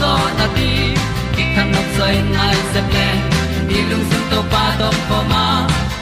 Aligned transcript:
zo 0.00 0.12
na 0.38 0.46
ti 0.56 0.70
ki 1.34 1.44
kan 1.54 1.66
nok 1.74 1.88
sai 1.96 2.14
nai 2.34 2.56
se 2.72 2.80
ple 2.90 3.08
ni 3.68 3.78
lung 3.90 4.04
sun 4.10 4.22
to 4.30 4.40
pa 4.52 4.62
to 4.80 4.88
pa 5.08 5.18
ma. 5.32 5.44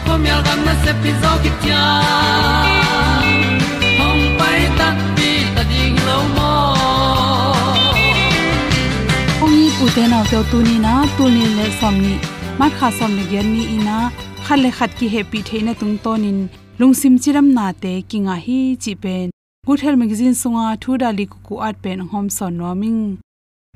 Ko 0.07 0.13
myal 0.25 0.41
gam 0.47 0.61
na 0.67 0.75
se 0.85 0.93
pi 1.03 1.11
zo 1.23 1.33
ki 1.43 1.51
tia 1.63 1.85
hom 3.99 4.19
pai 4.41 4.61
ta 4.79 4.89
ti 5.17 5.31
ta 5.57 5.63
ding 5.73 5.99
lo 6.09 6.19
mo 6.37 6.53
ong 9.45 9.55
ni 9.59 9.69
pu 9.77 9.85
te 9.97 10.05
na 10.13 10.21
te 10.31 10.39
tu 10.51 10.59
ni 10.69 10.77
na, 10.87 10.95
tu 11.17 11.25
ni 11.37 11.45
le 11.57 11.67
som 11.81 11.97
ni. 12.07 12.15
Ma 12.59 12.67
kha 12.77 12.89
som 12.99 13.11
ni 13.17 13.25
gen 13.31 13.47
ni 13.55 13.63
ina 13.77 13.97
khat 14.47 14.59
le 14.65 14.71
khat 14.79 14.91
ki 14.99 15.07
happy 15.15 15.41
theina 15.49 15.73
tung 15.81 15.97
ton 16.05 16.25
in 16.31 16.39
lungsim 16.81 17.15
chiram 17.23 17.49
na 17.57 17.67
te 17.83 17.93
kinga 18.11 18.37
hi 18.47 18.59
chi 18.83 18.93
pen 19.03 19.27
good 19.67 19.81
health 19.85 19.99
magazine 20.03 20.35
sunga 20.43 20.65
thu 20.83 20.99
da 21.03 21.11
li 21.19 21.27
ku 21.47 21.55
at 21.69 21.77
pen 21.85 21.99
hom 22.13 22.27
son 22.37 22.53
noming 22.61 23.01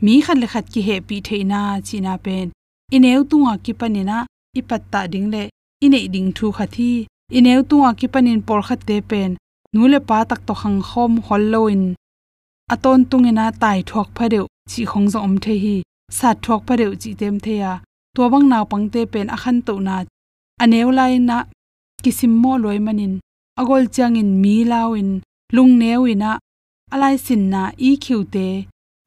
mi 0.04 0.14
khat 0.24 0.38
le 0.42 0.46
khat 0.52 0.66
ki 0.72 0.80
happy 0.88 1.16
theina 1.26 1.60
china 1.86 2.12
pen. 2.24 2.46
Ineu 2.96 3.22
tunga 3.30 3.54
ki 3.64 3.72
panina, 3.80 4.18
ipatta 4.58 5.00
ding 5.12 5.28
le 5.34 5.42
ine 5.84 6.00
ding 6.14 6.30
thu 6.36 6.46
khathi. 6.56 6.90
Ineu 7.38 7.60
tunga 7.68 7.90
ki 7.98 8.06
panin 8.12 8.40
por 8.46 8.60
khat 8.66 8.80
te 8.88 8.96
pen. 9.10 9.30
Nule 9.74 9.98
pa 10.08 10.18
tak 10.30 10.40
to 10.46 10.54
khang 10.60 10.80
khom 10.88 11.12
hol 11.26 11.44
loin 11.52 11.82
aton 12.72 13.00
tungena 13.10 13.46
tai 13.60 13.78
thok 13.90 14.08
phadeu 14.16 14.44
chi 14.70 14.82
khong 14.90 15.08
zo 15.12 15.18
om 15.26 15.34
the 15.44 15.54
hi. 15.64 15.76
Sa 16.18 16.28
thok 16.44 16.62
phadeu 16.66 16.92
chi 17.02 17.10
tem 17.20 17.36
the 17.44 17.54
ya. 17.62 17.72
To 18.14 18.22
bang 18.32 18.46
naw 18.48 18.64
pangte 18.70 19.00
pen 19.12 19.28
akhan 19.36 19.58
to 19.66 19.74
na. 19.86 19.96
Aneu 20.62 20.90
lai 20.98 21.14
na, 21.28 21.38
kisim 22.02 22.32
mo 22.42 22.52
loi 22.62 22.78
manin. 22.86 23.14
Agol 23.60 23.84
changin 23.94 24.30
mi 24.42 24.54
lawin 24.72 25.10
lung 25.52 25.72
neuina 25.80 26.30
alai 26.92 27.16
sin 27.24 27.42
na 27.52 27.62
e 27.70 27.92
i 27.92 27.96
khiute 28.02 28.46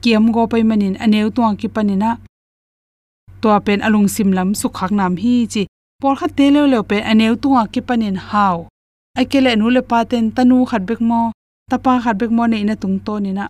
kiam 0.02 0.26
go 0.34 0.42
pai 0.52 0.64
manin 0.70 0.96
aneu 1.04 1.28
tuang 1.36 1.56
ki 1.60 1.68
panina 1.76 2.12
to 3.42 3.48
pen 3.66 3.80
alung 3.88 4.08
sim 4.16 4.30
lam 4.38 4.50
su 4.60 4.68
khak 4.78 4.92
nam 5.00 5.14
hi 5.22 5.36
chi 5.54 5.64
por 6.02 6.14
kha 6.20 6.28
te 6.38 6.46
le 6.56 6.62
le 6.74 6.80
pe 6.90 6.98
aneu 7.12 7.34
tuang 7.44 7.68
ki 7.74 7.82
panin 7.88 8.18
haw 8.30 8.58
akele 9.20 9.52
nu 9.60 9.68
le 9.76 9.82
paten 9.92 10.26
tanu 10.36 10.58
khat 10.70 10.82
bek 10.90 11.02
mo 11.10 11.22
tapa 11.70 11.92
khat 12.04 12.16
bek 12.22 12.32
mo 12.38 12.44
nei 12.52 12.64
na 12.68 12.76
tung 12.82 12.98
to 13.06 13.14
ni 13.24 13.32
na 13.38 13.46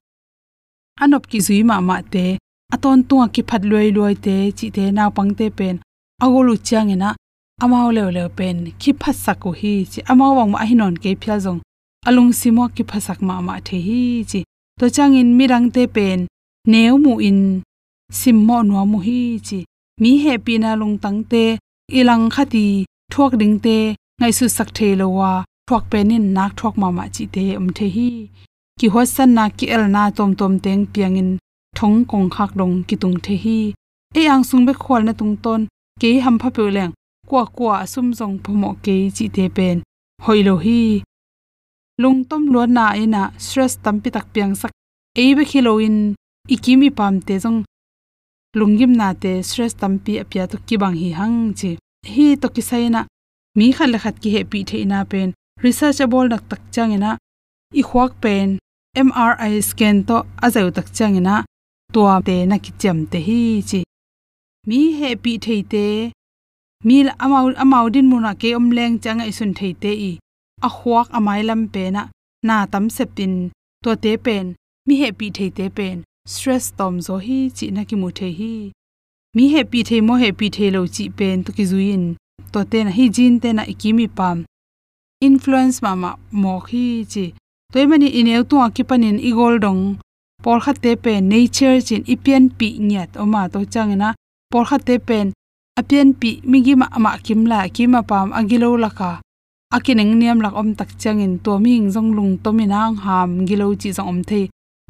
anop 1.03 1.24
ki 1.31 1.39
zui 1.45 1.59
ma 1.69 1.75
ma 1.88 1.98
te 2.13 2.25
aton 2.74 3.00
tuang 3.09 3.30
ki 3.33 3.42
phat 3.50 3.62
loi 3.71 3.88
loi 3.98 4.15
te 4.25 4.36
chi 4.57 4.68
te 4.75 4.83
naw 4.98 5.09
pang 5.18 5.31
te 5.39 5.45
pen 5.57 5.75
agolu 6.24 6.53
changena 6.68 7.09
amao 7.63 7.89
le 7.98 8.03
le 8.18 8.24
pen 8.38 8.57
ki 8.81 8.92
phat 9.01 9.15
saku 9.25 9.50
hi 9.59 9.74
chi 9.92 10.00
amao 10.12 10.31
wang 10.38 10.51
ma 10.53 10.59
hinon 10.69 10.95
ke 11.03 11.12
phya 11.21 11.36
jong 11.44 11.62
alung 12.07 12.31
simo 12.39 12.63
ki 12.75 12.83
phasak 12.89 13.19
ma 13.27 13.36
ma 13.48 13.56
the 13.68 13.77
hi 13.88 14.01
chi 14.30 14.39
to 14.80 14.86
changin 14.95 15.30
mirang 15.38 15.68
te 15.75 15.83
pen 15.95 16.19
nếu 16.68 16.98
mu 16.98 17.18
in 17.18 17.62
sim 18.12 18.48
mo 18.48 18.63
no 18.63 18.86
mu 18.86 19.00
hi 19.00 19.40
chi. 19.44 19.63
Mi 20.02 20.18
happy 20.18 20.58
na 20.58 20.75
lung 20.75 20.98
tang 20.98 21.24
te 21.24 21.58
ilang 21.92 22.30
khati 22.30 22.86
thuak 23.12 23.34
ding 23.40 23.60
te 23.60 23.96
ngai 24.19 24.31
su 24.31 24.48
sak 24.48 24.68
the 24.74 24.96
lo 24.96 25.08
wa 25.08 25.44
thuak 25.68 25.84
penin 25.92 26.34
nak 26.34 26.52
thuak 26.58 26.78
ma 26.78 26.92
ma 26.92 27.06
chi 27.16 27.25
te 27.25 27.44
um 27.60 27.68
the 27.75 27.90
hi. 27.96 28.10
Ki 28.80 28.88
ho 28.94 29.06
san 29.06 29.34
na 29.34 29.50
ki 29.58 29.66
el 29.75 29.86
na 29.96 30.04
tom 30.18 30.31
tom 30.40 30.54
teng 30.63 30.86
piangin 30.94 31.38
thong 31.78 32.06
kong 32.06 32.30
khak 32.36 32.52
dong 32.60 32.84
ki 32.88 32.96
tung 33.02 33.18
the 33.25 33.36
hi. 33.44 33.74
E 34.19 34.22
ang 34.34 34.44
sung 34.50 34.66
be 34.68 34.74
khol 34.84 35.02
na 35.06 35.13
tung 35.19 35.36
ton 35.44 35.62
ke 36.02 36.10
ham 36.24 36.36
pha 36.42 36.50
pe 36.56 36.63
leng 36.75 36.94
kwa 37.30 37.44
kwa 37.58 37.75
sum 37.94 38.08
jong 38.18 38.38
phomo 38.44 38.69
ke 38.84 38.96
chi 39.16 39.25
te 39.36 39.46
pen 39.56 39.78
hoilo 40.25 40.56
hi. 40.66 41.02
Lung 42.02 42.19
tom 42.30 42.44
lo 42.54 42.62
na 42.66 42.86
e 42.94 43.04
ina 43.04 43.24
stress 43.44 43.74
tampi 43.84 44.10
tak 44.16 44.25
piang 44.34 44.54
sak. 44.62 44.72
E 45.24 45.25
be 45.36 45.44
khiloin 45.52 45.98
ikimi 46.47 46.89
pam 46.89 47.21
te 47.21 47.39
jong 47.43 47.63
lungim 48.57 48.93
na 48.99 49.13
te 49.13 49.31
stress 49.47 49.73
tampi 49.81 50.13
apya 50.23 50.43
to 50.51 50.57
ki 50.67 50.75
bang 50.81 50.95
hi 51.01 51.09
hang 51.19 51.53
chi. 51.59 51.77
Hi 52.13 52.35
to 52.41 52.47
ki 52.55 52.61
saina 52.69 53.01
mi 53.57 53.67
khal 53.73 53.93
khat 54.03 54.15
ki 54.21 54.29
he 54.33 54.41
pi 54.43 54.63
the 54.63 54.77
ina 54.81 55.05
pen. 55.11 55.33
Researchable 55.63 56.27
nak 56.29 56.43
tak 56.49 56.61
changena 56.73 57.11
i 57.79 57.81
khwak 57.89 58.11
pen. 58.23 58.57
Mri 58.97 59.61
scan 59.69 60.03
to 60.07 60.17
azau 60.45 60.67
tak 60.77 60.88
changena 60.97 61.35
tua 61.93 62.15
te 62.27 62.35
na 62.49 62.57
ki 62.63 62.71
cham 62.81 62.97
te 63.11 63.19
hi 63.27 63.39
chi. 63.69 63.79
Mi 64.67 64.79
he 64.99 65.15
pi 65.23 65.38
the 65.45 65.55
te. 65.73 65.85
Mi 66.83 66.97
amau 67.25 67.45
amau 67.63 67.85
din 67.93 68.09
muna 68.11 68.31
ke 68.41 68.49
om 68.59 68.67
leng 68.77 68.95
changa 69.03 69.25
isun 69.31 69.51
thei 69.57 69.73
te 69.81 69.91
i. 70.09 70.11
A 70.67 70.69
khwak 70.77 71.07
amai 71.17 71.41
lam 71.49 71.61
pe 71.73 71.83
na. 71.95 72.03
Na 72.47 72.65
tam 72.71 72.85
sepin 72.95 73.33
to 73.83 73.91
te 74.03 74.11
pen. 74.25 74.45
Mi 74.88 74.93
he 75.01 75.09
pi 75.19 75.27
thei 75.38 75.49
te 75.57 75.65
pen 75.77 75.97
stress 76.25 76.71
tom 76.77 77.01
zo 77.01 77.18
hi, 77.18 77.50
chi 77.57 77.65
na 77.75 77.83
ki 77.83 77.95
mu 77.95 78.09
the 78.12 78.29
hi. 78.39 78.71
Mi 79.35 79.44
he 79.53 79.63
pi 79.63 79.79
thei 79.83 80.01
mo 80.01 80.15
he 80.21 80.31
pi 80.31 80.47
thei 80.56 80.69
lo 80.75 80.81
chi 80.95 81.09
pen 81.18 81.44
to 81.44 81.51
ki 81.51 81.65
zuin 81.71 82.03
to 82.51 82.59
te 82.71 82.83
na 82.83 82.91
hi, 82.97 83.06
jin 83.15 83.39
te 83.39 83.50
na 83.53 83.63
ikimi 83.73 84.07
pam. 84.18 84.38
Influence 85.27 85.81
mama 85.81 86.12
mo 86.31 86.59
khi 86.68 87.06
chi. 87.12 87.25
Toy 87.73 87.85
mani 87.89 88.09
ineu 88.19 88.44
tu 88.50 88.56
akipanin 88.65 89.19
igol 89.29 89.56
dong. 89.59 89.83
Por 90.44 90.59
khate 90.65 90.91
pe 91.03 91.13
nature 91.21 91.81
chin 91.88 92.03
ipian 92.13 92.44
pi 92.57 92.67
nyat. 92.89 93.09
Oma 93.24 93.41
to 93.53 93.59
changena 93.74 94.09
por 94.51 94.65
khate 94.69 94.95
pen 95.07 95.27
apian 95.79 96.09
pi 96.19 96.29
migi 96.51 96.74
ma 96.75 96.88
ma 97.03 97.12
kimla 97.25 97.59
kima 97.75 98.01
pam 98.09 98.27
agilo 98.39 98.69
laka 98.83 99.12
akineng 99.75 100.13
niam 100.19 100.39
lak 100.44 100.56
om 100.62 100.69
tak 100.75 100.91
changin 101.01 101.33
to 101.44 101.53
ming 101.65 101.88
zong 101.95 102.12
lung 102.17 102.33
to 102.44 102.50
minang 102.57 102.95
ham 103.06 103.29
gilo 103.47 103.67
chi 103.81 103.89
zong 103.97 104.09
om 104.12 104.21
the 104.29 104.41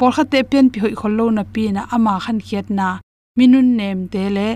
por 0.02 0.12
khate 0.16 0.40
pen 0.50 0.66
pi 0.72 0.78
hoi 0.84 0.96
khollo 1.00 1.26
na 1.38 1.44
pi 1.54 1.64
na 1.76 1.82
ama 1.96 2.14
khan 2.24 2.40
khiat 2.48 2.68
na 2.78 2.88
minun 3.38 3.68
nem 3.80 4.00
te 4.14 4.24
le 4.38 4.48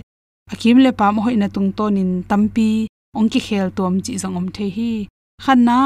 akim 0.52 0.78
le 0.86 0.92
pam 1.00 1.16
hoi 1.24 1.36
na 1.42 1.48
tung 1.56 1.72
tonin 1.78 2.12
tampi, 2.30 2.70
ongki 3.18 3.40
khel 3.48 3.68
tom 3.78 3.94
chi 4.06 4.14
zong 4.22 4.38
om 4.40 4.48
the 4.56 4.66
hi. 4.76 4.92
Khan 5.44 5.60
na 5.68 5.78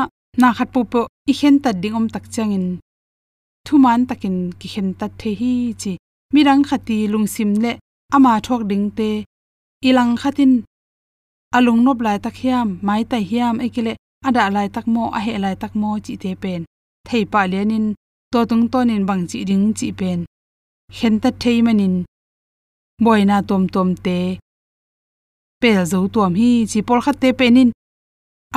na 0.42 0.48
khat 0.58 0.70
po 0.74 0.80
po 0.92 1.02
i 1.32 1.34
khen 1.40 1.56
ta 1.64 1.70
ding 1.82 1.96
om 2.00 2.08
tak 2.14 2.26
changin 2.34 2.66
thuman 3.66 4.02
takin 4.10 4.38
ki 4.60 4.68
khen 4.74 4.90
ta 5.00 5.06
the 5.20 5.30
hi 5.40 5.54
chi. 5.82 5.92
Mirang 6.34 6.64
khati 6.70 6.98
lungsim 7.12 7.52
le 7.64 7.72
ama 8.16 8.32
thok 8.46 8.62
ding 8.70 8.88
te 8.98 9.10
ilang 9.88 10.14
khatin 10.22 10.54
alung 11.58 11.82
nop 11.86 12.00
lai 12.06 12.18
tak 12.26 12.36
hiam, 12.42 12.68
mai 12.88 13.02
tai 13.12 13.24
hiam 13.30 13.56
ekile 13.66 13.94
ada 14.28 14.44
lai 14.56 14.68
tak 14.76 14.86
mo 14.94 15.04
a 15.18 15.20
he 15.26 15.34
lai 15.44 15.56
tak 15.62 15.74
mo 15.82 15.90
chi 16.06 16.14
te 16.24 16.30
pen. 16.44 16.62
Thei 17.08 17.24
pa 17.32 17.42
lenin 17.54 17.86
to 18.32 18.40
tung 18.50 18.66
tonin 18.72 19.06
bang 19.10 19.24
chi 19.30 19.40
ding 19.50 19.74
chi 19.78 19.88
pen. 20.00 20.20
Hen 20.98 21.20
ta 21.20 21.30
thei 21.42 21.62
manin 21.66 21.96
boina 23.04 23.38
tom 23.50 23.64
tom 23.74 23.90
te. 24.06 24.20
Pel 25.62 25.86
zo 25.92 26.00
tuam 26.14 26.34
hi 26.40 26.50
chi 26.72 26.80
por 26.88 27.00
khat 27.06 27.18
te 27.22 27.30
penin. 27.40 27.70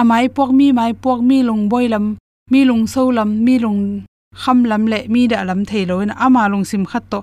Amai 0.01 0.29
pok 0.37 0.51
mi, 0.59 0.67
mai 0.79 0.93
pok 1.03 1.21
mi 1.29 1.43
lung 1.49 1.69
boilam 1.73 2.07
mi 2.53 2.65
long 2.65 2.87
so 2.87 3.03
lam, 3.09 3.45
mi 3.45 3.59
long 3.59 4.05
kham 4.43 4.65
lam 4.65 4.87
le, 4.87 4.99
mi 5.09 5.27
da 5.27 5.43
lam 5.49 5.61
thei 5.65 5.85
lo 5.91 6.05
na 6.05 6.15
ama 6.27 6.49
long 6.53 6.65
sim 6.71 6.85
khat 6.91 7.05
to. 7.11 7.19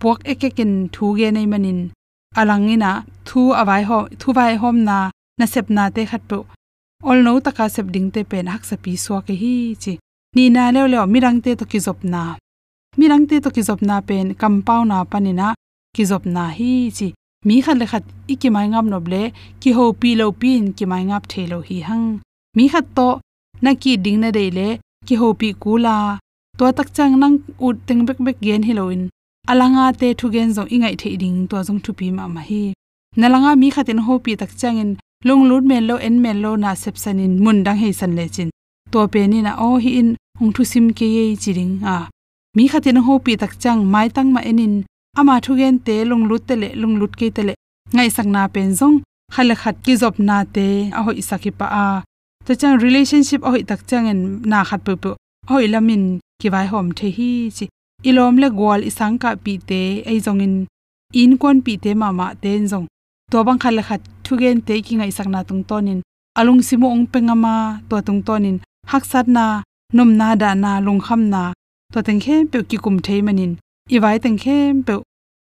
Pok 0.00 0.18
ekekin 0.32 0.72
thu 0.94 1.06
ge 1.18 1.28
nei 1.30 1.46
manin. 1.52 1.80
Alangina 2.40 2.90
thu 3.24 3.40
awai 3.60 3.82
ho, 3.88 3.98
thu 4.20 4.32
vai 4.32 4.54
hom 4.62 4.76
na 4.88 5.10
na 5.38 5.46
sep 5.46 5.66
na 5.76 5.90
te 5.94 6.02
khat 6.10 6.22
pu 6.28 6.38
ol 7.10 7.18
no 7.26 7.32
taka 7.46 7.68
sep 7.74 7.86
ding 7.94 8.08
te 8.14 8.20
pen, 8.30 8.46
hak 8.52 8.62
sa 8.68 8.76
pi 8.82 8.92
so 9.04 9.14
ke 9.26 9.34
hi 9.42 9.54
chi 9.82 9.94
ni 10.34 10.44
na 10.54 10.70
le 10.74 10.82
le 10.92 11.00
mirang 11.12 11.38
te 11.44 11.50
to 11.58 11.64
ki 11.70 11.78
zop 11.86 11.98
na. 12.12 12.22
Mirang 12.98 13.24
te 13.28 13.36
to 13.44 13.50
ki 13.54 13.62
zop 13.68 13.80
na 13.88 13.96
pen 14.08 14.26
compound 14.40 14.88
na 14.90 14.98
panina 15.10 15.48
ki 15.94 16.04
zop 16.10 16.24
na 16.34 16.44
hi, 16.58 16.90
chi. 16.96 17.08
Mi 17.46 17.60
khat 17.64 17.76
le 17.80 17.86
khat 17.92 18.04
iki 18.32 18.48
mai 18.54 18.66
ngam 18.72 18.86
noble 18.92 19.22
ki 19.60 19.70
ho 19.76 19.84
pi 20.00 20.10
lo 20.20 20.26
pin, 20.40 20.62
ki 20.76 20.84
mai 20.90 21.02
ngap 21.08 21.24
thelo 21.30 21.58
hi 21.68 21.76
hang. 21.88 22.06
Mi 22.56 22.64
khat 22.72 22.86
to, 22.96 23.08
na 23.64 23.70
ki 23.82 23.92
ding 24.04 24.18
na 24.22 24.28
dei 24.36 24.50
le, 24.58 24.68
ki 25.06 25.14
ho 25.20 25.28
pi 25.40 25.48
kula 25.62 25.96
to 26.58 26.64
tak 26.78 26.88
chang 26.96 27.14
nang 27.22 27.36
ut 27.66 27.76
teng 27.86 28.02
bek 28.08 28.18
bek 28.26 28.38
gen 28.46 28.62
hiloin 28.68 29.02
alanga 29.50 29.84
te 30.00 30.08
thu 30.18 30.26
gen 30.34 30.48
zo 30.56 30.62
ingai 30.74 30.94
the 31.00 31.10
ding 31.22 31.38
to 31.48 31.56
jong 31.66 31.80
thu 31.84 31.92
pi 31.98 32.06
ma 32.16 32.24
ma 32.34 32.40
hi. 32.48 32.72
Nalanga 33.20 33.50
mi 33.60 33.68
khatin 33.74 34.00
ho 34.06 34.14
pi 34.24 34.32
tak 34.40 34.52
changin 34.60 34.90
lung 35.26 35.42
lut 35.48 35.64
men 35.70 35.86
lo 35.88 35.96
en 36.06 36.16
men 36.24 36.38
lo 36.44 36.50
na 36.62 36.70
sep 36.82 36.96
sanin 37.02 37.32
mun 37.44 37.58
dang 37.66 37.78
he 37.82 37.88
san 37.92 38.12
le 38.18 38.24
chin. 38.34 38.50
To 38.92 38.98
pe 39.12 39.20
ni 39.30 39.38
na 39.46 39.52
o 39.66 39.68
hi 39.82 39.90
in 40.00 40.08
hong 40.38 40.52
thu 40.54 40.62
sim 40.72 40.86
ke 40.98 41.06
ye 41.16 41.24
chiring 41.42 41.74
a 41.82 41.94
ah, 41.94 42.04
mi 42.56 42.64
khatin 42.72 42.98
ho 43.06 43.14
pi 43.24 43.32
tak 43.42 43.52
chang 43.62 43.80
mai 43.92 44.08
tang 44.14 44.28
ma 44.34 44.40
enin 44.50 44.74
ama 45.20 45.34
thu 45.44 45.52
gen 45.60 45.76
te 45.86 45.94
lung 46.10 46.24
lut 46.30 46.42
te 46.48 46.54
le 46.62 46.68
lung 46.80 46.94
lut 47.00 47.12
ke 47.18 47.26
te 47.36 47.42
le 47.48 47.54
ngai 47.94 48.08
sak 48.16 48.26
na 48.34 48.42
pen 48.54 48.68
zong 48.78 48.96
khala 49.34 49.54
khat 49.62 49.76
ki 49.84 49.92
job 50.00 50.14
na 50.28 50.36
te 50.54 50.66
a 50.98 51.00
hoi 51.06 51.20
saki 51.28 51.50
pa 51.58 51.66
a 51.66 51.84
ah, 51.84 51.96
ta 52.46 52.52
chang 52.60 52.76
relationship 52.84 53.40
a 53.46 53.48
hoi 53.52 53.62
tak 53.70 53.80
chang 53.88 54.06
en 54.12 54.20
na 54.50 54.58
khat 54.68 54.80
pu 54.86 54.92
pu 55.02 55.10
hoi 55.50 55.66
lamin 55.72 56.02
ki 56.40 56.48
vai 56.54 56.66
hom 56.72 56.86
the 56.98 57.08
hi 57.16 57.30
chi 57.56 57.64
ilom 58.08 58.34
le 58.42 58.48
gwal 58.58 58.80
isang 58.90 59.16
ka 59.22 59.30
pi 59.44 59.52
te 59.68 59.82
ai 60.10 60.18
zong 60.26 60.40
in 60.46 60.54
in 61.22 61.32
kon 61.42 61.58
pi 61.64 61.72
te 61.84 61.90
mama 62.02 62.26
ten 62.42 62.62
zong 62.72 62.86
to 63.30 63.38
bang 63.46 63.60
khal 63.62 63.76
khat 63.88 64.02
thugen 64.24 64.58
te 64.66 64.74
ki 64.86 64.92
ngai 64.98 65.12
sakna 65.16 65.40
tung 65.48 65.62
tonin 65.68 66.00
alung 66.38 66.60
simu 66.68 66.86
ong 66.94 67.06
pengama 67.12 67.54
to 67.88 67.96
tung 68.06 68.22
tonin 68.26 68.56
hak 69.94 70.00
sat 70.00 70.16
na 70.16 70.16
nom 70.16 70.16
na 70.16 70.34
da 70.34 70.54
na 70.54 70.80
lung 70.80 71.00
kham 71.00 71.30
na. 71.30 71.52
To 71.92 72.02
teng 72.02 72.20
khem 72.20 72.48
pe 72.48 72.62
ki 72.62 72.76
kum 72.76 72.98
thei 72.98 73.22
manin. 73.22 73.58
I 73.90 73.98
vai 73.98 74.18
teng 74.18 74.38
khem 74.38 74.82
pe 74.82 74.94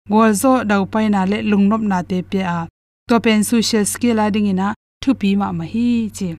gol 0.09 0.33
zo 0.35 0.65
dau 0.65 0.85
pai 0.85 1.09
na 1.09 1.25
le 1.25 1.43
lung 1.43 1.69
nop 1.69 1.81
na 1.81 2.03
te 2.03 2.23
pe 2.23 2.41
a. 2.41 2.69
To 3.09 3.21
pen 3.21 3.45
social 3.45 3.85
skill 3.85 4.21
a 4.21 4.31
ding 4.31 4.47
ina 4.47 4.75
thu 5.03 5.15
pi 5.15 5.37
ma 5.37 5.53
ma 5.53 5.65
hi 5.65 6.11
chi. 6.17 6.37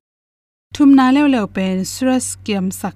Thum 0.74 0.96
na 0.96 1.12
lew 1.12 1.28
lew 1.28 1.48
pen 1.48 1.86
stress 1.86 2.38
kiam 2.46 2.72
sak. 2.72 2.96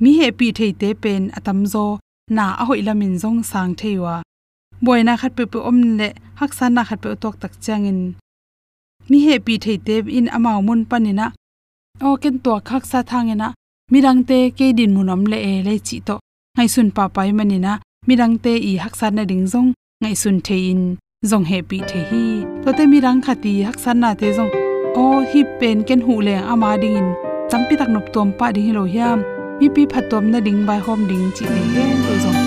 Mi 0.00 0.10
he 0.18 0.30
pi 0.30 0.52
thei 0.52 0.72
te 0.72 0.94
pen 0.94 1.30
atam 1.38 1.66
zo, 1.66 1.98
na 2.30 2.54
a 2.60 2.64
hoi 2.64 2.82
lamin 2.82 3.18
zong 3.18 3.44
sang 3.44 3.74
theiwa 3.74 4.22
boina 4.84 5.16
khat 5.20 5.36
pe 5.36 5.44
pe 5.52 5.58
om 5.58 5.98
le, 5.98 6.08
hak 6.40 6.52
san 6.58 6.74
na 6.74 6.82
khat 6.84 7.00
pe 7.02 7.14
tok 7.22 7.36
tak 7.42 7.52
changin 7.64 8.00
mi 9.10 9.18
he 9.26 9.38
pi 9.46 9.54
thei 9.64 9.78
te 9.86 9.94
in 10.18 10.26
amao 10.36 10.60
mun 10.66 10.82
panina 10.90 11.26
o 12.06 12.16
ken 12.22 12.38
to 12.44 12.52
khak 12.68 12.84
sa 12.90 13.02
thangena 13.02 13.48
mirang 13.48 13.59
te 14.26 14.50
ke 14.50 14.72
din 14.72 14.94
munom 14.94 15.26
le 15.26 15.36
e 15.36 15.62
le 15.62 15.78
chi 15.78 16.00
to. 16.00 16.18
Ngai 16.56 16.68
sun 16.68 16.90
pa 16.90 17.08
pai 17.08 17.32
manina 17.32 17.80
mirang 18.06 18.38
te 18.38 18.52
i 18.56 18.78
haksan 18.78 19.14
na 19.14 19.24
ding 19.24 19.46
zong. 19.46 19.72
Ngai 20.02 20.14
sun 20.16 20.40
the 20.40 20.70
in, 20.70 20.96
zong 21.26 21.44
he 21.44 21.62
pi 21.62 21.78
the 21.78 22.00
hi. 22.10 22.44
To 22.64 22.72
te 22.72 22.84
mirang 22.86 23.20
khati 23.24 23.52
haksan 23.66 23.96
na 24.00 24.14
te 24.14 24.32
zong. 24.32 24.50
O, 24.94 25.24
hi 25.32 25.40
pen 25.60 25.82
ken 25.84 26.00
hu 26.00 26.20
le 26.20 26.34
ama 26.52 26.78
ding 26.82 26.96
in. 27.00 27.08
Champi 27.50 27.74
tak 27.76 27.88
nop 27.88 28.06
tom 28.12 28.32
pa 28.38 28.52
ding 28.52 28.72
lo 28.76 28.84
hiam. 28.84 29.18
Mi 29.60 29.68
pi 29.74 29.82
phatom 29.92 30.24
na 30.32 30.38
ding 30.46 30.66
bai 30.68 30.78
hom 30.86 31.00
ding 31.10 31.26
chi 31.36 31.44
le 31.54 31.62
he 31.74 31.84
to 32.04 32.12
zong. 32.24 32.40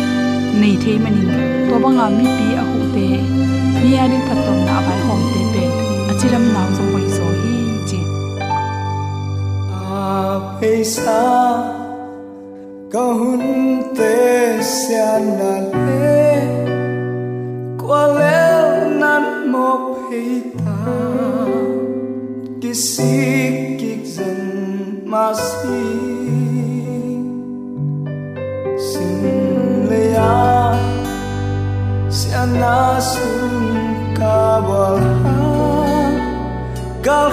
Nei 0.59 0.75
the 0.83 0.93
manin 1.03 1.29
to 1.69 1.75
banga 1.83 2.05
mi 2.17 2.25
pi 2.37 2.45
a 2.61 2.63
hu 2.69 2.79
te. 2.95 3.07
Mi 3.81 3.89
a 4.01 4.03
ding 4.11 4.25
phatom 4.27 4.57
na 4.67 4.75
bai 4.87 4.99
hom 5.07 5.21
te. 5.33 5.42
A 10.63 10.65
peisa 10.65 11.21
ko 12.91 13.03
hun 13.19 13.43
te 13.97 14.15
sian 14.63 15.23
na 15.39 15.53
le 15.87 16.19
kwa 17.81 18.03
le 18.17 18.39
nan 19.01 19.25
mo 19.51 19.71
peita 20.07 20.79
kisik 22.61 23.55
kik 23.79 24.03
zen 24.15 24.43
ma 25.11 25.27
si 25.45 25.83
ya 30.15 30.35
siana 32.19 32.77
sun 33.11 33.55
kabal 34.17 35.03
ha 35.27 35.43
gal 37.05 37.27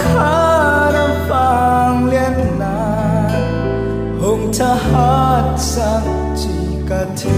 진짜 4.61 4.75
학생지 4.75 6.47
같아 6.87 7.31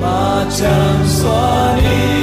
마장선이 0.00 2.19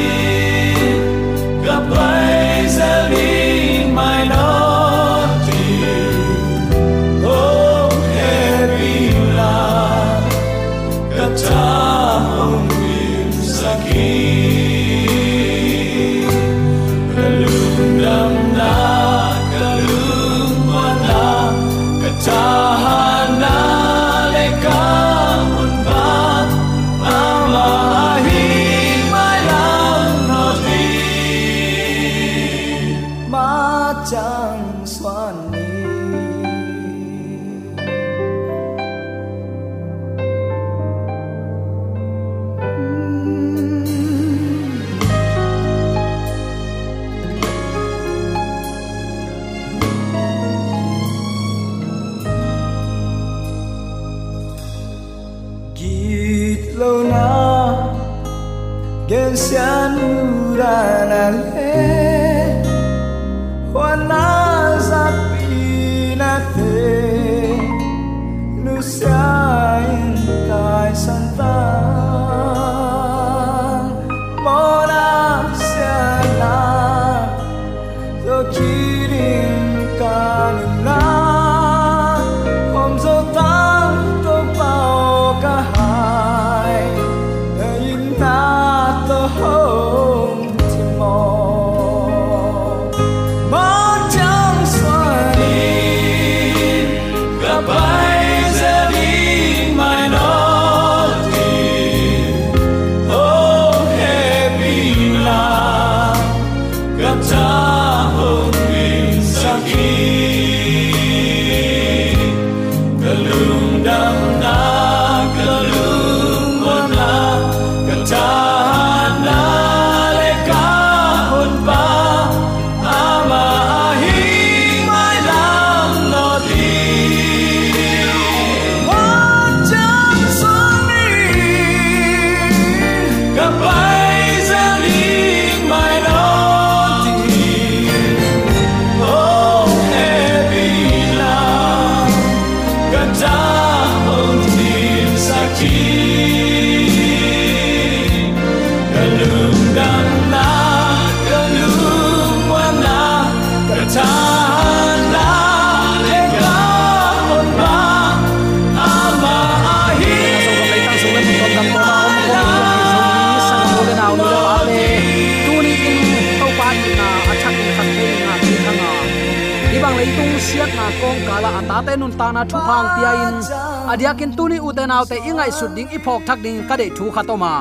adiakin 173.87 174.35
tu 174.37 174.43
ni 174.51 174.57
uten 174.59 174.91
te 175.09 175.17
ingai 175.29 175.51
sut 175.51 175.71
ding 175.75 175.89
iphok 175.97 176.21
thak 176.27 176.39
ding 176.43 176.67
ka 176.69 176.75
de 176.75 176.87
thu 176.97 177.05
khatoma 177.15 177.53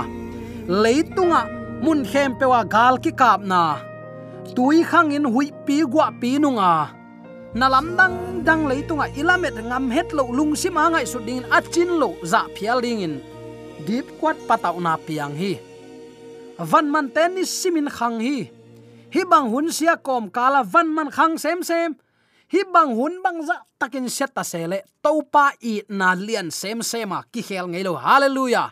leitunga 0.66 1.40
mun 1.85 2.02
khem 2.04 2.35
pewa 2.38 2.61
gal 2.64 2.99
ki 2.99 3.12
kap 3.14 3.40
na. 3.40 3.78
Tui 4.56 4.83
khang 4.83 5.14
in 5.14 5.25
hui 5.25 5.50
pi 5.66 5.83
gwa 5.92 6.11
pi 6.21 6.38
nunga. 6.38 6.90
Na 7.54 7.66
lam 7.68 7.97
dang 7.99 8.42
dang 8.45 8.66
leitunga 8.66 9.06
ilamet 9.14 9.54
ngam 9.54 9.90
het 9.90 10.09
lo 10.16 10.25
lung 10.33 10.54
sima 10.56 10.90
ngai 10.90 11.06
su 11.06 11.18
ding 11.26 11.45
achin 11.50 11.90
lo 12.00 12.14
za 12.23 12.40
phial 12.54 12.80
ding 12.80 13.00
in. 13.06 13.14
Deep 13.87 14.06
kwat 14.21 14.37
patau 14.49 14.80
na 14.80 14.97
piang 15.06 15.35
hi. 15.37 15.52
Van 16.59 16.90
man 16.90 17.06
ten 17.14 17.35
ni 17.35 17.45
simin 17.45 17.88
khang 17.97 18.18
hi. 18.21 18.50
Hi 19.14 19.23
bang 19.30 19.47
hun 19.52 19.71
sia 19.71 19.95
kom 19.97 20.30
kala 20.30 20.64
van 20.73 20.88
man 20.95 21.11
khang 21.11 21.38
sem 21.38 21.62
sem 21.62 21.95
hi 22.53 22.62
bang 22.73 22.95
hun 22.95 23.23
bang 23.23 23.43
za 23.43 23.57
takin 23.79 24.07
set 24.09 24.31
ta 24.35 24.43
sele 24.43 24.83
to 25.03 25.23
pa 25.33 25.50
i 25.62 25.83
na 25.88 26.15
lian 26.15 26.50
sem 26.50 26.83
sema 26.83 27.23
ki 27.33 27.43
khel 27.43 27.67
ngei 27.71 27.85
lo. 27.85 27.95
Hallelujah. 27.99 28.71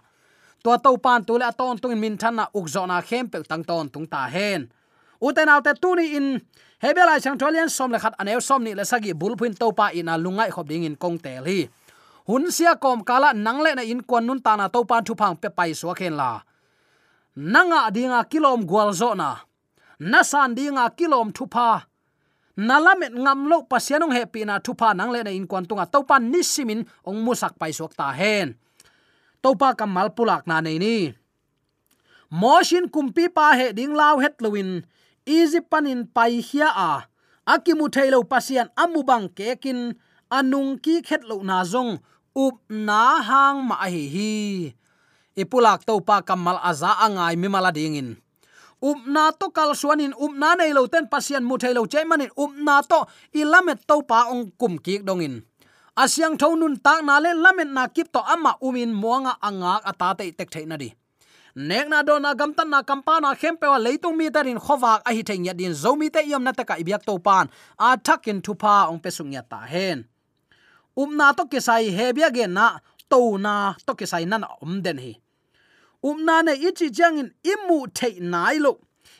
To 0.63 0.79
to 0.79 0.97
pan 0.99 1.25
tu 1.27 1.39
le 1.39 1.45
aton 1.51 1.79
tung 1.79 1.99
min 1.99 2.17
than 2.17 2.35
na 2.37 2.47
uk 2.55 2.67
zona 2.69 3.03
khem 3.03 3.29
pe 3.29 3.43
tang 3.43 3.65
ton 3.65 3.89
tung 3.89 4.07
ta 4.07 4.27
hen. 4.35 4.71
Uten 5.21 5.49
alte 5.49 5.75
tu 5.83 5.95
ni 5.97 6.17
in 6.17 6.41
hebelai 6.83 7.21
chang 7.21 7.39
tholian 7.39 7.69
som 7.69 7.91
le 7.91 7.99
khat 7.99 8.15
anew 8.19 8.41
som 8.41 8.63
ni 8.65 8.75
le 8.75 8.85
sagi 8.85 9.13
bulpin 9.13 9.55
to 9.59 9.73
pa 9.73 9.91
ina 9.91 10.15
lungai 10.17 10.51
khop 10.55 10.67
ding 10.69 10.85
in 10.85 10.97
kong 10.97 11.19
tel 11.19 11.45
hi. 11.45 11.69
Hun 12.29 12.51
sia 12.51 12.77
kom 12.77 13.05
kala 13.05 13.35
nang 13.35 13.61
le 13.65 13.75
na 13.75 13.83
in 13.83 14.01
kon 14.03 14.25
nun 14.27 14.41
ta 14.41 14.57
na 14.57 14.69
to 14.69 14.85
pan 14.85 15.05
thu 15.05 15.15
phang 15.15 15.37
pe 15.37 15.49
pai 15.51 15.75
so 15.75 15.93
khen 15.99 16.15
la. 16.17 16.41
Nanga 17.37 17.91
dinga 17.91 18.21
kilom 18.31 18.63
gwal 18.71 18.95
zona 18.95 19.31
na. 19.99 20.23
San 20.23 20.55
dinga 20.55 20.85
kilom 20.97 21.29
thu 21.37 21.45
pa 21.47 21.85
nalamet 22.55 23.11
ngam 23.15 23.51
lo 23.51 23.67
pasianong 23.67 24.15
happy 24.15 24.47
na 24.47 24.63
thupa 24.63 24.95
nang 24.95 25.11
le 25.11 25.27
na 25.27 25.33
in 25.35 25.47
kon 25.47 25.67
tunga. 25.67 25.87
Topa 25.87 26.23
nisimin 26.23 26.87
ong 27.03 27.23
musak 27.23 27.59
pai 27.59 27.75
sok 27.75 27.95
ta 27.95 28.15
hen. 28.15 28.55
Topa 29.43 29.75
kamal 29.77 30.15
pulak 30.15 30.47
na 30.47 30.63
nei 30.63 30.79
ni. 30.79 30.97
Moshin 32.31 32.91
kumpi 32.91 33.31
pa 33.31 33.55
he 33.55 33.71
ding 33.77 33.95
law 33.95 34.19
het 34.19 34.39
luin. 34.43 34.83
Easy 35.27 35.61
panin 35.61 36.07
pai 36.09 36.41
hia 36.41 36.71
a. 36.73 37.07
Akimu 37.45 37.93
thailo 37.93 38.25
pasian 38.25 38.73
amubang 38.75 39.29
kekin. 39.31 39.95
Anung 40.33 40.81
ki 40.81 41.05
khet 41.05 41.23
lo 41.29 41.45
na 41.45 41.63
zong. 41.63 42.01
Up 42.35 42.59
na 42.67 43.23
hang 43.23 43.63
ma 43.69 43.87
hi 43.87 44.11
hi. 44.11 44.35
Ipulak 45.39 45.87
topa 45.87 46.23
kamal 46.27 46.59
aza 46.63 46.99
angai 46.99 47.39
mi 47.39 47.47
mala 47.47 47.71
dingin 47.71 48.24
upna 48.85 49.33
to 49.41 49.49
kal 49.57 49.73
suanin 49.73 50.13
upna 50.13 50.53
nei 50.61 50.77
lo 50.77 50.85
ten 50.93 51.09
pasian 51.09 51.45
mu 51.49 51.57
thailo 51.57 51.83
che 51.93 52.05
manin 52.05 52.29
upna 52.37 52.77
to 52.91 53.01
ilamet 53.41 53.81
to 53.89 53.97
pa 54.11 54.29
ong 54.29 54.53
kum 54.61 54.77
ki 54.85 55.01
dongin. 55.01 55.41
Asyang 55.97 56.37
thonun 56.37 56.75
tak 56.85 57.01
na 57.07 57.23
le 57.25 57.33
lamet 57.33 57.71
na 57.71 57.87
kip 57.89 58.13
to 58.13 58.21
ama 58.21 58.53
umin 58.61 58.93
muanga 58.93 59.33
anga 59.41 59.81
ata 59.91 60.09
te 60.19 60.31
tek 60.39 60.51
theina 60.53 60.77
di. 60.77 60.91
Nek 61.55 61.87
na 61.89 62.03
do 62.03 62.19
na 62.19 62.35
gam 62.35 62.51
tan 62.51 62.69
na 62.69 62.83
kampa 62.83 63.23
na 63.23 63.31
khem 63.35 63.57
pe 63.57 63.67
wa 63.71 63.79
leitung 63.79 64.19
mi 64.19 64.27
tarin 64.27 64.59
khowak 64.59 65.07
a 65.07 65.11
hi 65.15 65.23
theng 65.23 65.47
ya 65.47 65.55
din 65.55 65.71
zomi 65.71 66.11
te 66.11 66.21
yom 66.27 66.43
na 66.43 66.53
ta 66.53 66.65
ka 66.67 66.75
ibyak 66.83 67.07
to 67.07 67.15
pan 67.23 67.47
a 67.79 67.97
thakin 67.97 68.43
thu 68.43 68.59
pa 68.59 68.91
ong 68.91 68.99
pe 68.99 69.11
sung 69.11 69.33
ya 69.33 69.43
ta 69.47 69.63
hen. 69.63 70.05
Um 70.99 71.19
to 71.39 71.47
ke 71.47 71.63
sai 71.63 71.95
he 71.95 72.13
ge 72.13 72.47
na 72.51 72.79
to 73.09 73.39
na 73.39 73.75
to 73.87 73.95
ke 73.95 74.07
sai 74.07 74.25
nan 74.27 74.45
om 74.61 74.83
den 74.83 74.99
hi 74.99 75.24
umna 76.05 76.43
na 76.45 76.53
ne 76.53 76.55
ichi 76.69 76.91
jangin 76.91 77.33
imu 77.43 77.89
the 77.95 78.21
nai 78.21 78.59
lo. 78.59 78.79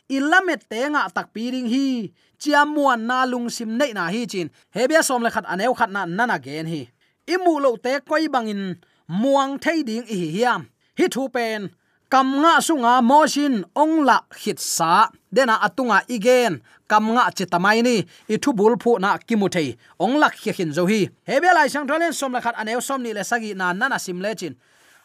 Ilamet 0.09 0.69
te 0.69 0.81
nga 0.93 1.09
tak 1.09 1.33
piring 1.33 1.69
hi. 1.75 2.13
Chiamuan 2.39 3.01
na 3.09 3.25
lung 3.25 3.49
sim 3.49 3.79
nei 3.79 3.93
na 3.93 4.11
hi 4.13 4.27
chin. 4.27 4.51
Hebia 4.75 5.03
som 5.03 5.23
le 5.23 5.31
khat 5.31 5.47
aneu 5.49 5.75
khat 5.75 5.91
na 5.91 6.05
nana 6.05 6.39
gen 6.39 6.67
hi. 6.67 6.89
Imu 7.27 7.61
lo 7.65 7.77
te 7.77 8.01
koi 8.09 8.29
bangin 8.29 8.77
muang 9.09 9.59
thei 9.59 9.83
ding 9.83 10.05
hi 10.05 10.29
hiam. 10.37 10.69
Hi 10.99 11.09
thu 11.09 11.29
pen, 11.35 11.71
kam 12.13 12.29
nga 12.43 12.61
sunga 12.61 13.03
motion 13.03 13.65
ong 13.75 14.05
la 14.05 14.21
hit 14.43 14.61
sa. 14.61 15.09
Dena 15.33 15.57
atunga 15.67 16.05
igen 16.07 16.61
kam 16.87 17.05
nga 17.15 17.33
chitamai 17.37 17.81
ni. 17.83 18.05
I 18.29 18.37
thu 18.37 18.53
bul 18.53 18.77
phu 18.77 19.01
na 19.01 19.17
kimuthei 19.17 19.77
ong 20.05 20.21
la 20.21 20.29
hi 20.29 20.53
hin 20.53 20.71
zo 20.77 20.85
hi. 20.85 21.09
Hebe 21.29 21.49
lai 21.57 21.69
sang 21.73 21.89
tholen 21.89 22.13
som 22.13 22.33
la 22.33 22.41
khat 22.45 22.55
aneu 22.61 22.81
som 22.83 23.01
ni 23.03 23.11
le 23.17 23.25
sagi 23.25 23.55
na 23.55 23.73
nana 23.73 23.99
sim 23.99 24.21
le 24.21 24.35
chin 24.35 24.55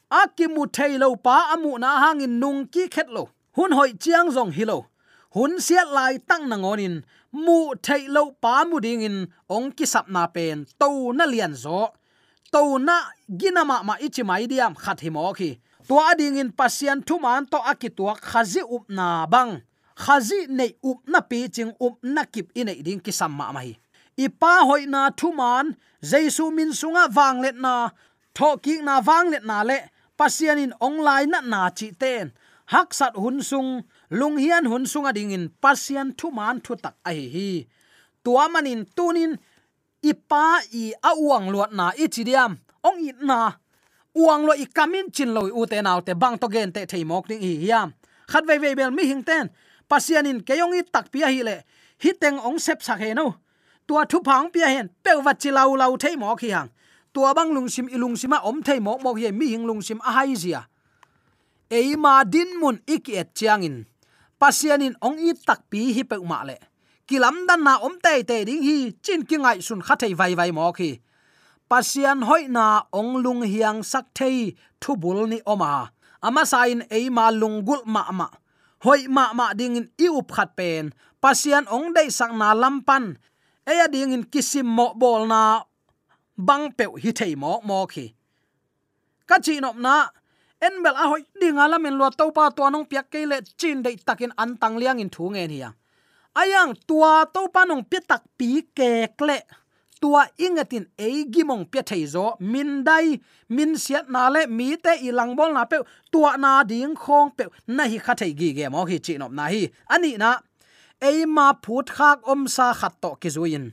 akimu 0.09 0.67
thailo 0.67 1.15
pa 1.15 1.53
amu 1.53 1.77
na 1.79 1.99
hangin 2.03 2.39
nung 2.39 2.67
ki 2.67 2.87
khetlo. 2.89 3.29
Hun 3.55 3.71
hoi 3.71 3.93
chiang 3.93 4.29
zong 4.35 4.51
hilo. 4.51 4.87
Hun 5.35 5.57
siat 5.57 5.89
lai 5.93 6.17
tang 6.17 6.49
na 6.49 6.57
ngonin 6.57 7.03
mu 7.31 7.75
thailo 7.85 8.23
pa 8.41 8.65
mu 8.65 8.79
ding 8.79 9.01
in 9.01 9.27
ong 9.49 9.71
ki 9.71 9.85
sap 9.85 10.09
na 10.09 10.27
pen 10.27 10.65
to 10.79 11.13
na 11.13 11.25
lian 11.25 11.53
zo. 11.53 11.93
To 12.51 12.77
na 12.77 12.97
ginama 13.29 13.85
ma 13.85 13.95
ichi 14.01 14.23
mai 14.23 14.47
diam 14.47 14.73
khat 14.75 14.99
hi 15.01 15.09
mo 15.09 15.33
khi 15.33 15.59
tua 15.87 16.13
ding 16.17 16.37
in 16.37 16.51
pasian 16.51 16.99
thu 17.07 17.19
man 17.19 17.45
to 17.51 17.57
akitua 17.71 18.13
khazi 18.17 18.61
up 18.75 18.89
na 18.89 19.25
bang. 19.25 19.61
Khazi 19.95 20.47
nei 20.49 20.71
up 20.89 20.99
na 21.07 21.19
pi 21.21 21.47
ching 21.55 21.73
up 21.85 21.95
na 22.01 22.23
kip 22.33 22.47
in 22.55 22.69
ei 22.69 22.81
ding 22.81 22.99
ki 23.05 23.11
samma 23.11 23.53
mai. 23.53 23.77
Ipa 24.17 24.53
hoi 24.67 24.85
na 24.85 25.09
thu 25.19 25.31
man 25.33 25.77
jaisu 26.01 26.45
min 26.57 26.71
sunga 26.79 27.03
wang 27.15 27.41
let 27.41 27.55
na 27.55 27.89
tho 28.33 28.57
ki 28.57 28.81
na 28.81 29.01
wang 29.07 29.29
let 29.33 29.45
na 29.45 29.61
le 29.69 29.77
pasian 30.19 30.59
in 30.59 30.73
online 30.87 31.31
na 31.31 31.39
na 31.51 31.69
chi 31.77 31.87
ten. 32.01 32.25
Hak 32.73 32.93
sat 32.93 33.15
hun 33.15 33.41
sung, 33.41 33.71
lung 34.19 34.37
hian 34.37 34.65
hun 34.71 34.85
sung 34.85 35.07
ading 35.09 35.31
in 35.31 35.45
pasian 35.63 36.07
thu 36.19 36.27
man 36.37 36.59
thu 36.65 36.75
tak 36.83 36.95
a 37.09 37.11
hi 37.17 37.27
hi. 37.35 37.51
Tua 38.23 38.45
manin 38.53 38.85
tunin, 38.95 39.31
ipa 40.09 40.45
i 40.81 40.83
awang 41.11 41.47
luat 41.53 41.71
na 41.79 41.85
ichidiam 42.03 42.51
ong 42.87 42.99
i 43.09 43.11
na, 43.29 43.39
uang 44.15 44.45
lo 44.47 44.53
i 44.53 44.65
kamin 44.77 45.07
chin 45.15 45.33
lo 45.35 45.41
u 45.59 45.65
te 45.71 45.81
naw 45.81 45.99
te 46.07 46.13
bang 46.21 46.37
to 46.41 46.47
gen 46.53 46.71
te 46.75 46.85
thei 46.91 47.03
mok 47.03 47.27
ding 47.29 47.41
hi 47.41 47.53
hiam. 47.63 47.89
Khat 48.31 48.43
ve 48.47 48.57
ve 48.63 48.75
bel 48.75 48.91
mi 48.91 49.03
hing 49.09 49.23
ten. 49.23 49.49
Pasian 49.89 50.27
in 50.27 50.39
keyong 50.47 50.75
i 50.77 50.81
tak 50.93 51.11
pia 51.11 51.27
hi 51.33 51.41
le, 51.43 51.55
hi 52.03 52.11
teng 52.21 52.37
ong 52.47 52.59
sep 52.59 52.83
sa 52.83 52.95
he 53.01 53.13
no. 53.13 53.27
Tua 53.87 54.05
thu 54.05 54.19
phang 54.27 54.51
pia 54.53 54.67
hen 54.67 54.87
pe 55.03 55.11
wat 55.25 55.39
chi 55.41 55.49
lau 55.51 55.75
lau 55.75 55.97
thei 55.97 56.15
mok 56.15 56.41
hi 56.41 56.49
hang 56.49 56.69
tua 57.13 57.33
bang 57.33 57.51
lung 57.55 57.69
sim 57.69 57.87
ilung 57.89 58.15
sima 58.15 58.41
om 58.43 58.61
thei 58.61 58.79
mo 58.79 58.97
mo 59.03 59.13
hi 59.13 59.31
mi 59.31 59.53
hing 59.53 59.65
lung 59.65 59.81
sim 59.81 59.99
a 60.01 60.11
hai 60.21 60.35
zia 60.35 60.61
eima 61.69 62.25
din 62.25 62.57
mun 62.59 62.81
iki 62.89 63.13
et 63.21 63.29
chiang 63.37 63.61
in 63.61 63.85
pasian 64.39 64.81
in 64.81 64.95
ong 65.03 65.19
i 65.19 65.35
tak 65.35 65.67
pi 65.69 65.91
hi 65.93 66.03
pe 66.07 66.17
ma 66.23 66.41
le. 66.47 66.57
Kilam 67.03 67.43
dan 67.49 67.65
na 67.65 67.81
om 67.83 67.99
te 67.99 68.23
te 68.23 68.45
ding 68.47 68.63
hi, 68.63 68.93
chin 69.03 69.21
ki 69.27 69.37
ngai 69.43 69.59
sun 69.61 69.81
khathei 69.83 70.13
vai 70.15 70.33
vai 70.39 70.51
mo 70.55 70.71
khi 70.71 70.97
pasian 71.69 72.25
hoina 72.25 72.89
ong 72.89 73.21
lung 73.21 73.41
hiang 73.45 73.83
sak 73.85 74.05
thei 74.17 74.55
thu 74.81 74.95
bul 74.95 75.27
ni 75.27 75.37
oma. 75.45 75.91
Ama 76.21 76.43
sain 76.45 76.81
ei 76.89 77.09
ma 77.09 77.31
lungul 77.31 77.81
ma 77.85 78.03
ma. 78.11 78.27
Hoi 78.83 79.07
ma 79.07 79.33
ma 79.33 79.53
ding 79.53 79.75
in 79.79 79.87
i 79.99 80.07
up 80.07 80.31
khat 80.31 80.55
pen. 80.57 80.91
Pasian 81.21 81.67
ong 81.67 81.93
dei 81.95 82.09
sak 82.09 82.31
na 82.33 82.55
lampan 82.55 83.19
eya 83.69 83.85
ding 83.91 84.15
in 84.15 84.23
kisim 84.25 84.65
mo 84.65 84.93
bol 84.97 85.27
na 85.27 85.61
bang 86.47 86.65
pe 86.77 86.85
hi 87.03 87.11
thei 87.19 87.33
mo 87.35 87.51
mo 87.69 87.85
khi. 87.93 88.05
Ka 89.29 89.35
chi 89.45 89.59
nop 89.63 89.77
na, 89.85 89.95
en 90.65 90.75
bel 90.83 90.95
a 91.03 91.05
hoi 91.11 91.21
ding 91.41 91.59
ala 91.63 91.77
men 91.83 91.97
lo 91.99 92.07
to 92.19 92.25
pa 92.37 92.49
to 92.57 92.63
nong 92.69 92.85
piak 92.89 93.05
ke 93.13 93.21
le 93.31 93.37
chin 93.59 93.77
dei 93.85 93.95
takin 94.07 94.31
an 94.43 94.51
tang 94.61 94.75
liang 94.81 94.99
in 95.03 95.09
thu 95.15 95.25
nge 95.33 95.45
hiya 95.53 95.71
ayang, 96.41 96.73
tua 96.87 97.25
to 97.33 97.47
pa 97.53 97.65
nong 97.65 97.83
pi 97.83 97.97
tak 98.07 98.23
pi 98.37 98.61
ke 98.77 99.11
kle 99.19 99.39
tua 100.01 100.23
ingatin 100.39 100.85
eigi 100.95 101.43
mong 101.43 101.65
pe 101.71 101.81
thei 101.89 102.05
zo, 102.07 102.25
min 102.39 102.83
dai, 102.87 103.19
min 103.49 103.75
siat 103.75 104.07
na 104.07 104.29
le, 104.33 104.47
mi 104.47 104.75
te 104.83 104.95
i 105.07 105.11
lang 105.11 105.35
bol 105.35 105.51
na 105.53 105.65
pe 105.71 105.77
tua 106.11 106.37
na 106.37 106.63
ding 106.63 106.95
khong 106.95 107.35
pe 107.37 107.43
na 107.67 107.83
hi 107.91 107.97
kha 108.05 108.13
thei 108.15 108.31
gi 108.39 108.49
ge 108.57 108.65
mo 108.71 108.85
hi 108.89 108.97
chi 109.05 109.17
nop 109.19 109.31
na 109.31 109.45
hi. 109.51 109.67
Ani 109.93 110.15
na, 110.23 110.39
ei 111.01 111.25
ma 111.25 111.51
phut 111.63 111.91
khak 111.97 112.23
om 112.31 112.47
sa 112.47 112.71
khat 112.79 112.93
to 113.01 113.11
ki 113.21 113.29
zuin 113.35 113.65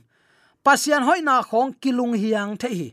pasian 0.67 1.03
hoi 1.07 1.23
na 1.23 1.39
khong 1.49 1.71
kilung 1.79 2.11
hiang 2.21 2.59
the 2.59 2.67
hi. 2.67 2.89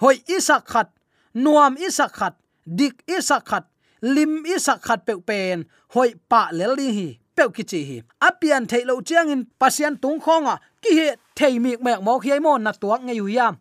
Hoi 0.00 0.16
isak 0.36 0.68
khat, 0.68 0.88
nuam 1.34 1.74
isak 1.80 2.12
khat, 2.12 2.34
dik 2.78 3.00
isak 3.08 3.48
khat, 3.48 3.64
lim 4.02 4.44
isak 4.44 4.82
khat 4.82 5.06
pe 5.06 5.14
pen, 5.28 5.64
hoi 5.94 6.12
pa 6.28 6.50
lel 6.52 6.76
li 6.76 6.88
hi 6.96 7.08
pe 7.36 7.44
ki 7.54 7.64
chi 7.70 7.80
hi. 7.88 7.96
Apian 8.20 8.68
thailo 8.70 9.00
chiang 9.00 9.30
in 9.30 9.42
pasian 9.60 9.96
tung 10.02 10.20
khonga 10.20 10.58
ki 10.82 10.90
he 10.98 11.08
thei 11.36 11.58
mi 11.58 11.72
mek 11.80 12.00
mo 12.06 12.18
khi 12.18 12.38
mo 12.40 12.58
na 12.58 12.72
tuak 12.72 13.00
nge 13.06 13.14
yam 13.36 13.54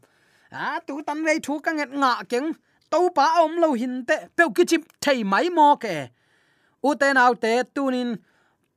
a, 0.52 0.80
tu 0.88 1.02
tan 1.08 1.24
vei 1.26 1.40
thu 1.40 1.60
ka 1.60 1.72
nget 1.72 1.92
nga 2.02 2.12
keng, 2.32 2.52
to 2.92 3.00
pa 3.16 3.26
om 3.44 3.54
lo 3.64 3.70
hin 3.80 4.04
te 4.08 4.16
pe 4.36 4.44
ki 4.56 4.64
chip 4.70 4.82
thei 5.04 5.24
mai 5.24 5.48
mo 5.50 5.76
ke 5.84 5.96
u 6.84 6.96
te 7.00 7.08
nau 7.14 7.34
te 7.44 7.64
tunin 7.76 8.10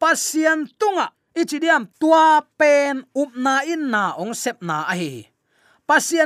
pasian 0.01 0.59
tunga 0.79 1.07
ichidiam 1.41 1.89
tua 1.97 2.45
pen 2.61 3.09
up 3.17 3.33
na 3.37 3.65
in 3.65 3.89
na 3.89 4.13
ong 4.21 4.37
sep 4.37 4.61
na 4.61 4.85
a 4.85 4.95
hi. 4.95 5.27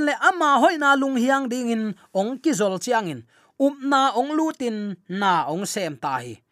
Le 0.05 0.15
ama 0.21 0.61
hoi 0.61 0.77
na 0.77 0.93
lung 0.99 1.17
hiang 1.17 1.49
ding 1.49 1.71
in 1.71 1.85
ong 2.13 2.37
ki 2.43 2.53
zol 2.53 2.77
chiang 2.83 3.09
in. 3.09 3.21
Up 3.57 3.77
na 3.81 4.13
ong 4.13 4.35
lutin 4.35 4.99
na 5.09 5.47
ong 5.49 5.65
sem 5.65 5.97
ta 5.97 6.19
hi. 6.19 6.43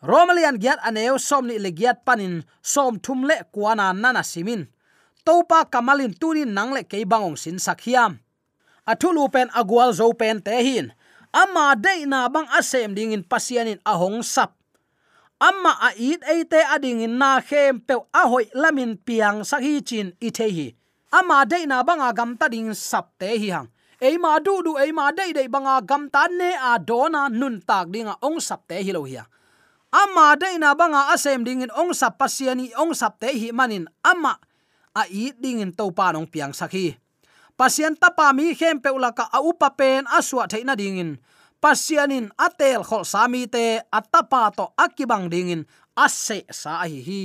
Romalian 0.00 0.56
giat 0.56 0.80
aneu 0.80 1.20
som 1.20 1.44
ni 1.44 1.60
le 1.60 1.68
giat 1.74 2.06
panin 2.06 2.40
som 2.64 2.96
thum 2.96 3.28
le 3.28 3.44
kuana 3.52 3.92
nana 3.92 4.24
simin 4.24 4.64
topa 5.24 5.68
kamalin 5.68 6.16
tunin 6.16 6.48
nangle 6.48 6.88
ke 6.88 7.04
bangong 7.04 7.36
sin 7.36 7.60
sakhiam 7.60 8.16
athulu 8.88 9.28
pen 9.28 9.52
agwal 9.52 9.92
zo 9.92 10.08
pen 10.16 10.40
te 10.40 10.56
hin 10.64 10.88
ama 11.28 11.76
de 11.76 12.08
na 12.08 12.32
bang 12.32 12.48
asem 12.56 12.96
ding 12.96 13.12
in 13.12 13.20
pasianin 13.20 13.76
ahong 13.84 14.24
sap 14.24 14.59
amma 15.40 15.72
a 15.80 15.90
it 15.96 16.20
ate 16.28 16.60
ading 16.68 17.00
in 17.00 17.16
na 17.16 17.40
khem 17.40 17.80
pe 17.80 17.96
a 18.12 18.22
hoi 18.28 18.44
lamin 18.52 19.00
piang 19.00 19.40
sakhi 19.40 19.80
chin 19.80 20.12
i 20.20 20.28
the 20.28 20.46
hi. 20.46 20.68
Ama 21.12 21.48
de 21.48 21.66
na 21.66 21.82
banga 21.82 22.12
gam 22.12 22.36
ta 22.36 22.46
ding 22.48 22.70
sap 22.76 23.16
te 23.18 23.38
hi 23.40 23.48
hang. 23.50 23.68
Ei 24.00 24.16
ma 24.16 24.38
du 24.38 24.62
du, 24.62 24.76
ei 24.76 24.92
ma 24.92 25.10
de 25.10 25.32
de 25.32 25.48
banga 25.48 25.80
gam 25.80 26.08
ta 26.12 26.28
ne 26.28 26.52
a 26.54 26.78
dona 26.78 27.28
nun 27.28 27.60
tak 27.64 27.88
dinga 27.88 28.14
ong 28.22 28.38
sap 28.40 28.68
te 28.68 28.76
hi 28.84 28.92
lo 28.92 29.04
hi 29.04 29.18
ama 29.90 30.38
de 30.38 30.54
na 30.58 30.70
banga 30.74 31.10
asem 31.10 31.42
ding 31.42 31.66
in 31.66 31.72
ong 31.74 31.90
sap 31.90 32.14
pasiani 32.14 32.70
ong 32.78 32.94
sap 32.94 33.18
te 33.18 33.32
hi 33.34 33.50
manin. 33.50 33.88
Ama 34.04 34.38
a 34.94 35.02
i 35.10 35.32
ding 35.34 35.60
in 35.64 35.72
to 35.72 35.90
pa 35.90 36.12
nong 36.12 36.30
piang 36.30 36.54
sakhi 36.54 36.94
pasien 37.58 37.92
tapa 37.98 38.32
mi 38.32 38.54
khem 38.54 38.80
pe 38.80 38.88
ulaka 38.88 39.28
a 39.28 39.42
upa 39.42 39.68
pen 39.74 40.06
aswa 40.06 40.46
theina 40.46 40.76
ding 40.76 40.98
in 40.98 41.10
pasianin 41.60 42.32
atel 42.40 42.80
khol 42.82 43.04
sami 43.04 43.44
te 43.44 43.84
atapa 43.92 44.48
to 44.56 44.72
akibang 44.74 45.28
dingin 45.28 45.68
ase 45.94 46.48
sa 46.48 46.88
hi 46.88 47.04
hi. 47.04 47.24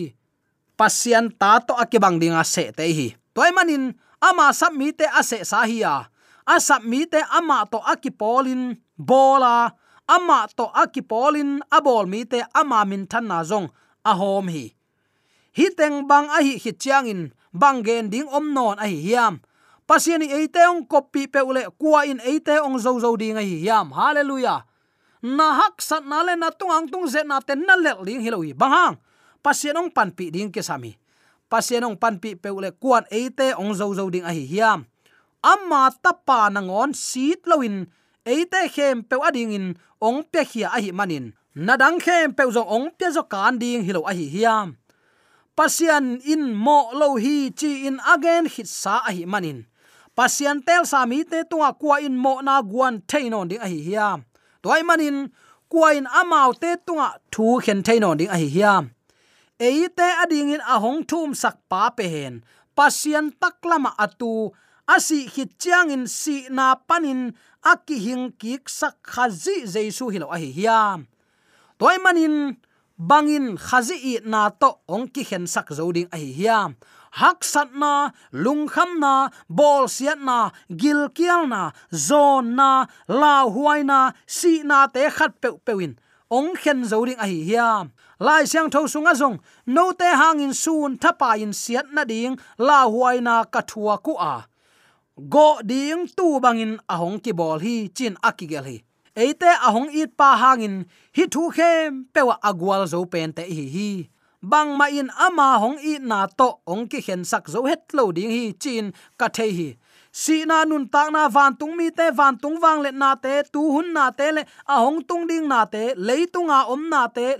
Pasian 0.75 1.31
ta 1.31 1.63
to 1.63 1.71
akibang 1.73 2.19
ding 2.19 2.35
ase 2.35 2.75
te 2.75 2.83
hi. 2.83 3.07
Toy 3.31 3.51
manin, 3.55 3.95
ama 4.19 4.51
samite 4.51 4.75
mi 4.75 4.87
te 4.91 5.05
ase 5.07 5.39
sa 5.47 5.63
hi 5.63 5.79
ya. 5.83 6.11
Asap 6.45 6.83
mi 6.83 7.07
te 7.07 7.23
ama 7.31 7.63
to 7.65 7.79
akipolin, 7.79 8.75
bola. 8.99 9.71
Ama 10.05 10.45
to 10.53 10.69
akipolin, 10.69 11.63
abol 11.71 12.05
mi 12.05 12.27
te 12.27 12.43
ama 12.53 12.85
min 12.85 13.07
than 13.07 13.25
na 13.31 13.41
zong, 13.41 13.71
ahom 14.05 14.51
hi. 14.51 14.75
Hi 15.55 15.65
teng 15.73 16.05
bang 16.05 16.27
a 16.29 16.43
hi 16.43 16.59
hi 16.59 16.71
chiang 16.75 17.07
in, 17.07 17.21
bang 17.55 17.79
gen 17.81 18.11
ding 18.11 18.27
om 18.27 18.53
non 18.53 18.77
a 18.77 18.85
hi 18.85 18.99
hiam 18.99 19.39
pasiani 19.85 20.29
eite 20.33 20.61
ong 20.65 20.85
copy 20.89 21.29
pe 21.29 21.41
ule 21.45 21.69
kwa 21.77 22.05
in 22.09 22.19
eite 22.25 22.57
ong 22.61 22.77
zo 22.81 22.97
zo 22.99 23.13
ding 23.17 23.37
a 23.37 23.43
hi 23.45 23.61
hiam. 23.61 23.93
Hallelujah. 23.93 24.65
Na 25.25 25.65
hak 25.65 25.81
sat 25.81 26.05
na 26.05 26.21
le 26.25 26.37
na 26.37 26.53
tung 26.53 26.73
ang 26.73 26.85
tung 26.89 27.05
ze 27.09 27.25
na 27.25 27.41
ten 27.41 27.65
na 27.65 27.77
le 27.77 27.97
ling 28.05 28.21
hiloi 28.21 28.53
bang 28.53 28.97
pasien 29.41 29.77
ong 29.77 29.89
pan 29.89 30.13
pi 30.13 30.29
ding 30.29 30.53
ke 30.53 30.61
sami 30.61 30.97
pasien 31.49 31.85
ong 31.85 31.97
pan 31.97 32.17
pi 32.17 32.33
pe 32.33 32.49
ule 32.49 32.73
kwan 32.77 33.05
eite 33.13 33.53
ong 33.57 33.73
zo 33.73 33.89
zo 33.93 34.09
ding 34.09 34.25
a 34.25 34.33
hi 34.33 34.45
hiam. 34.45 34.85
Amma 35.45 35.93
tapa 36.01 36.49
nangon 36.49 36.97
sit 36.97 37.45
loin 37.45 37.85
eite 38.25 38.65
khem 38.73 39.05
pe 39.05 39.15
ading 39.21 39.53
in 39.53 39.67
ong 40.01 40.25
pe 40.25 40.41
khia 40.45 40.73
a 40.73 40.81
hi 40.81 40.89
manin. 40.89 41.33
Nadang 41.55 42.01
khem 42.01 42.33
pe 42.33 42.43
zo 42.49 42.65
ong 42.65 42.93
pe 42.97 43.09
zo 43.13 43.23
kan 43.29 43.61
ding 43.61 43.85
hilo 43.85 44.01
a 44.09 44.13
hi 44.13 44.25
hiam. 44.25 44.77
Pasian 45.55 46.19
in 46.25 46.51
mo 46.51 46.91
lo 46.91 47.15
hi 47.15 47.53
chi 47.53 47.87
in 47.87 48.01
again 48.03 48.49
hit 48.49 48.67
sa 48.67 49.05
a 49.05 49.13
hi 49.13 49.23
manin 49.23 49.69
pasian 50.17 50.57
tel 50.67 50.83
sami 50.91 51.23
te 51.31 51.43
tunga 51.49 51.69
kwa 51.81 51.95
in 52.07 52.15
mo 52.23 52.33
na 52.47 52.61
guan 52.71 52.95
thainon 53.09 53.47
ding 53.49 53.63
a 53.65 53.67
hi 53.73 53.79
hiam 53.87 54.19
toy 54.63 54.81
manin 54.87 55.17
kwa 55.71 55.87
in 55.97 56.07
amau 56.19 56.49
te 56.61 56.71
tunga 56.85 57.07
thu 57.33 57.45
khen 57.63 57.79
thainon 57.87 58.17
ding 58.19 58.31
a 58.35 58.37
hi 58.41 58.49
hiam 58.55 58.83
eite 59.59 60.07
ading 60.23 60.51
in 60.51 60.63
ahong 60.67 61.07
thum 61.07 61.31
sak 61.31 61.55
pa 61.69 61.89
pe 61.95 62.07
hen. 62.07 62.43
Pasian 62.75 63.31
taklama 63.39 63.95
atu 63.95 64.51
asi 64.83 65.31
hi 65.31 65.47
chiang 65.55 65.91
in 65.95 66.07
si 66.07 66.51
na 66.51 66.75
panin 66.75 67.31
aki 67.63 67.95
hing 68.03 68.35
kik 68.35 68.67
sak 68.67 68.99
khazi 68.99 69.63
jaisu 69.63 70.11
hilo 70.11 70.27
a 70.27 70.37
hi 70.37 70.51
hiam 70.51 71.07
toy 71.79 71.95
manin, 72.03 72.59
bangin 72.99 73.55
khazi 73.55 73.95
i 73.95 74.13
na 74.27 74.51
to 74.51 74.75
ong 74.91 75.07
ki 75.07 75.23
khen 75.23 75.47
sak 75.47 75.71
zoding 75.71 76.11
a 76.11 76.17
hi 76.19 76.31
hiam 76.35 76.75
hak 77.19 77.43
sat 77.43 77.69
na 77.81 78.11
lung 78.31 78.67
kham 78.67 78.99
na 79.03 79.29
bol 79.49 79.87
siat 79.87 80.19
na 80.19 80.51
gil 80.81 81.07
kial 81.17 81.47
na 81.53 81.71
zon 82.07 82.55
na 82.59 82.85
la 83.07 83.35
huai 83.47 83.81
na 83.91 83.99
si 84.27 84.53
na 84.69 84.87
te 84.87 85.03
khat 85.17 85.33
pe 85.41 85.49
pewin 85.65 85.93
ong 86.29 86.55
khen 86.61 86.79
zo 86.85 87.05
ding 87.05 87.19
a 87.19 87.27
hi 87.31 87.39
hiam. 87.49 87.85
Lai 88.19 88.43
siang 88.47 88.69
tho 88.73 88.87
sunga 88.87 89.13
zong, 89.21 89.37
no 89.65 89.91
te 89.91 90.07
hangin 90.21 90.53
sun 90.53 90.97
thapa 90.97 91.35
in 91.43 91.51
siat 91.51 91.87
na 91.95 92.03
ding 92.03 92.39
la 92.57 92.87
huai 92.87 93.19
na 93.27 93.43
ka 93.43 93.61
thua 93.69 93.95
ku 94.05 94.13
a. 94.33 94.47
Go 95.33 95.59
ding 95.61 96.07
tu 96.17 96.39
bangin 96.43 96.79
ahong 96.93 97.19
ki 97.23 97.31
bol 97.39 97.59
hi, 97.59 97.87
chin 97.95 98.15
akigel 98.23 98.65
hi. 98.69 98.77
Eite 99.15 99.51
ahong 99.67 99.89
it 100.01 100.11
pa 100.19 100.35
hangin, 100.35 100.85
hi 101.15 101.23
thu 101.33 101.51
khem, 101.55 102.07
pewa 102.13 102.35
agwal 102.49 102.83
zo 102.87 103.05
pen 103.05 103.31
te 103.37 103.43
hi 103.43 103.65
hi 103.75 103.89
bang 104.51 104.77
ma 104.77 104.85
in 104.99 105.09
ama 105.27 105.47
hong 105.61 105.77
i 105.91 105.93
na 106.09 106.19
to 106.39 106.49
ong 106.73 106.85
ki 106.91 106.99
khen 107.05 107.23
sak 107.31 107.45
zo 107.53 107.65
het 107.69 107.93
lo 107.97 108.03
ding 108.17 108.31
hi 108.37 108.45
chin 108.63 108.93
ka 109.19 109.27
the 109.37 109.47
hi. 109.57 109.69
Si 110.11 110.45
na 110.49 110.63
nun 110.69 110.85
tak 110.93 111.11
na 111.11 111.27
van 111.35 111.57
tung 111.59 111.75
mi 111.75 111.89
te, 111.97 112.05
van 112.19 112.37
tung 112.37 112.57
wang 112.63 112.79
le 112.85 112.91
na 112.91 113.15
te, 113.15 113.43
tu 113.53 113.61
hun 113.73 113.91
na 113.97 114.05
te 114.11 114.27
le, 114.35 114.41
a 114.73 114.75
hong 114.83 115.01
tung 115.09 115.27
ding 115.27 115.47
na 115.47 115.65
te 115.65 115.83
leitung 116.07 116.49
a 116.57 116.59
om 116.73 116.87
na 116.89 117.07
te 117.07 117.35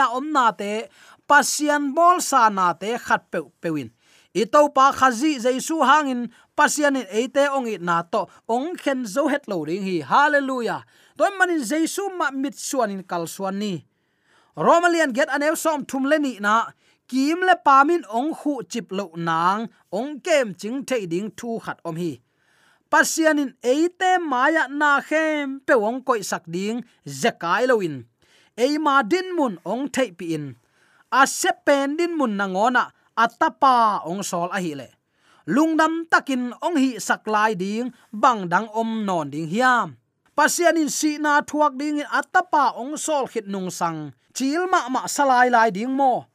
ya 0.00 0.06
om 0.18 0.26
na 0.32 0.50
te, 0.50 0.88
pasian 1.28 1.94
bol 1.94 2.18
sa 2.20 2.48
na 2.48 2.72
te 2.72 2.96
khat 3.06 3.22
pe 3.30 3.38
pewin 3.62 3.90
i 4.34 4.44
to 4.44 4.68
pa 4.76 4.92
khazi 4.92 5.38
jaisu 5.40 5.80
hangin 5.88 6.28
pasian 6.56 6.96
in 7.00 7.06
ate 7.10 7.48
ong 7.56 7.66
i 7.66 7.76
na 7.80 8.02
to 8.02 8.28
ong 8.48 8.76
khen 8.76 9.06
zo 9.06 9.28
het 9.28 9.48
lo 9.48 9.64
ding 9.64 9.82
hi. 9.82 10.00
Hallelujah. 10.04 10.84
Toy 11.16 11.30
manin 11.38 11.64
jaisu 11.64 12.10
ma 12.18 12.30
mit 12.30 12.54
suan 12.54 12.90
in 12.90 13.02
kal 13.02 13.26
suan 13.26 13.58
ni 13.58 13.87
romalian 14.66 15.14
get 15.16 15.28
anew 15.34 15.54
som 15.54 15.84
thum 15.88 16.04
le 16.10 16.18
ni 16.18 16.34
na. 16.46 16.56
Kim 17.10 17.38
le 17.48 17.54
pamin 17.66 18.02
ong 18.18 18.34
khu 18.38 18.54
chip 18.70 18.86
lo 18.98 19.06
nang. 19.14 19.60
Ong 19.98 20.20
kem 20.26 20.54
ching 20.60 20.84
thei 20.88 21.06
ding 21.12 21.30
thu 21.38 21.58
khat 21.64 21.78
om 21.88 21.96
hi. 22.02 22.12
Pasianin 22.90 23.52
eite 23.72 24.10
maya 24.30 24.64
na 24.80 25.00
khem. 25.08 25.60
Pe 25.66 25.74
ong 25.88 26.00
koi 26.06 26.20
sak 26.30 26.44
ding. 26.54 26.78
Zakai 27.20 27.64
loin 27.70 28.04
eima 28.58 29.06
din 29.06 29.38
mun 29.38 29.54
ong 29.62 29.86
thei 29.94 30.10
pi 30.18 30.34
in. 30.34 30.44
A 31.20 31.22
se 31.26 31.50
pen 31.66 31.96
din 31.96 32.12
mun 32.18 32.36
na 32.36 32.46
ngona 32.50 32.84
atapa 33.24 34.02
ong 34.10 34.22
sol 34.30 34.50
a 34.56 34.58
hi 34.64 34.74
le. 34.80 34.88
Lungdam 35.54 36.04
takin 36.10 36.52
ong 36.66 36.76
hi 36.82 36.90
saklai 36.98 37.54
ding. 37.54 37.94
Bang 38.12 38.50
dang 38.52 38.68
om 38.80 39.06
non 39.06 39.30
ding 39.30 39.48
hiam 39.48 39.96
pasianin 40.38 40.86
si 40.86 41.18
na 41.18 41.42
thuak 41.42 41.74
ding 41.74 41.98
in 41.98 42.06
atapa 42.14 42.70
ong 42.78 42.94
sol 42.94 43.26
khit 43.26 43.50
nung 43.50 43.74
sang. 43.74 44.14
Chil 44.30 44.70
ma 44.70 44.86
ma 44.86 45.10
salai 45.10 45.50
lai 45.50 45.74
ding 45.74 45.90
mo. 45.90 46.30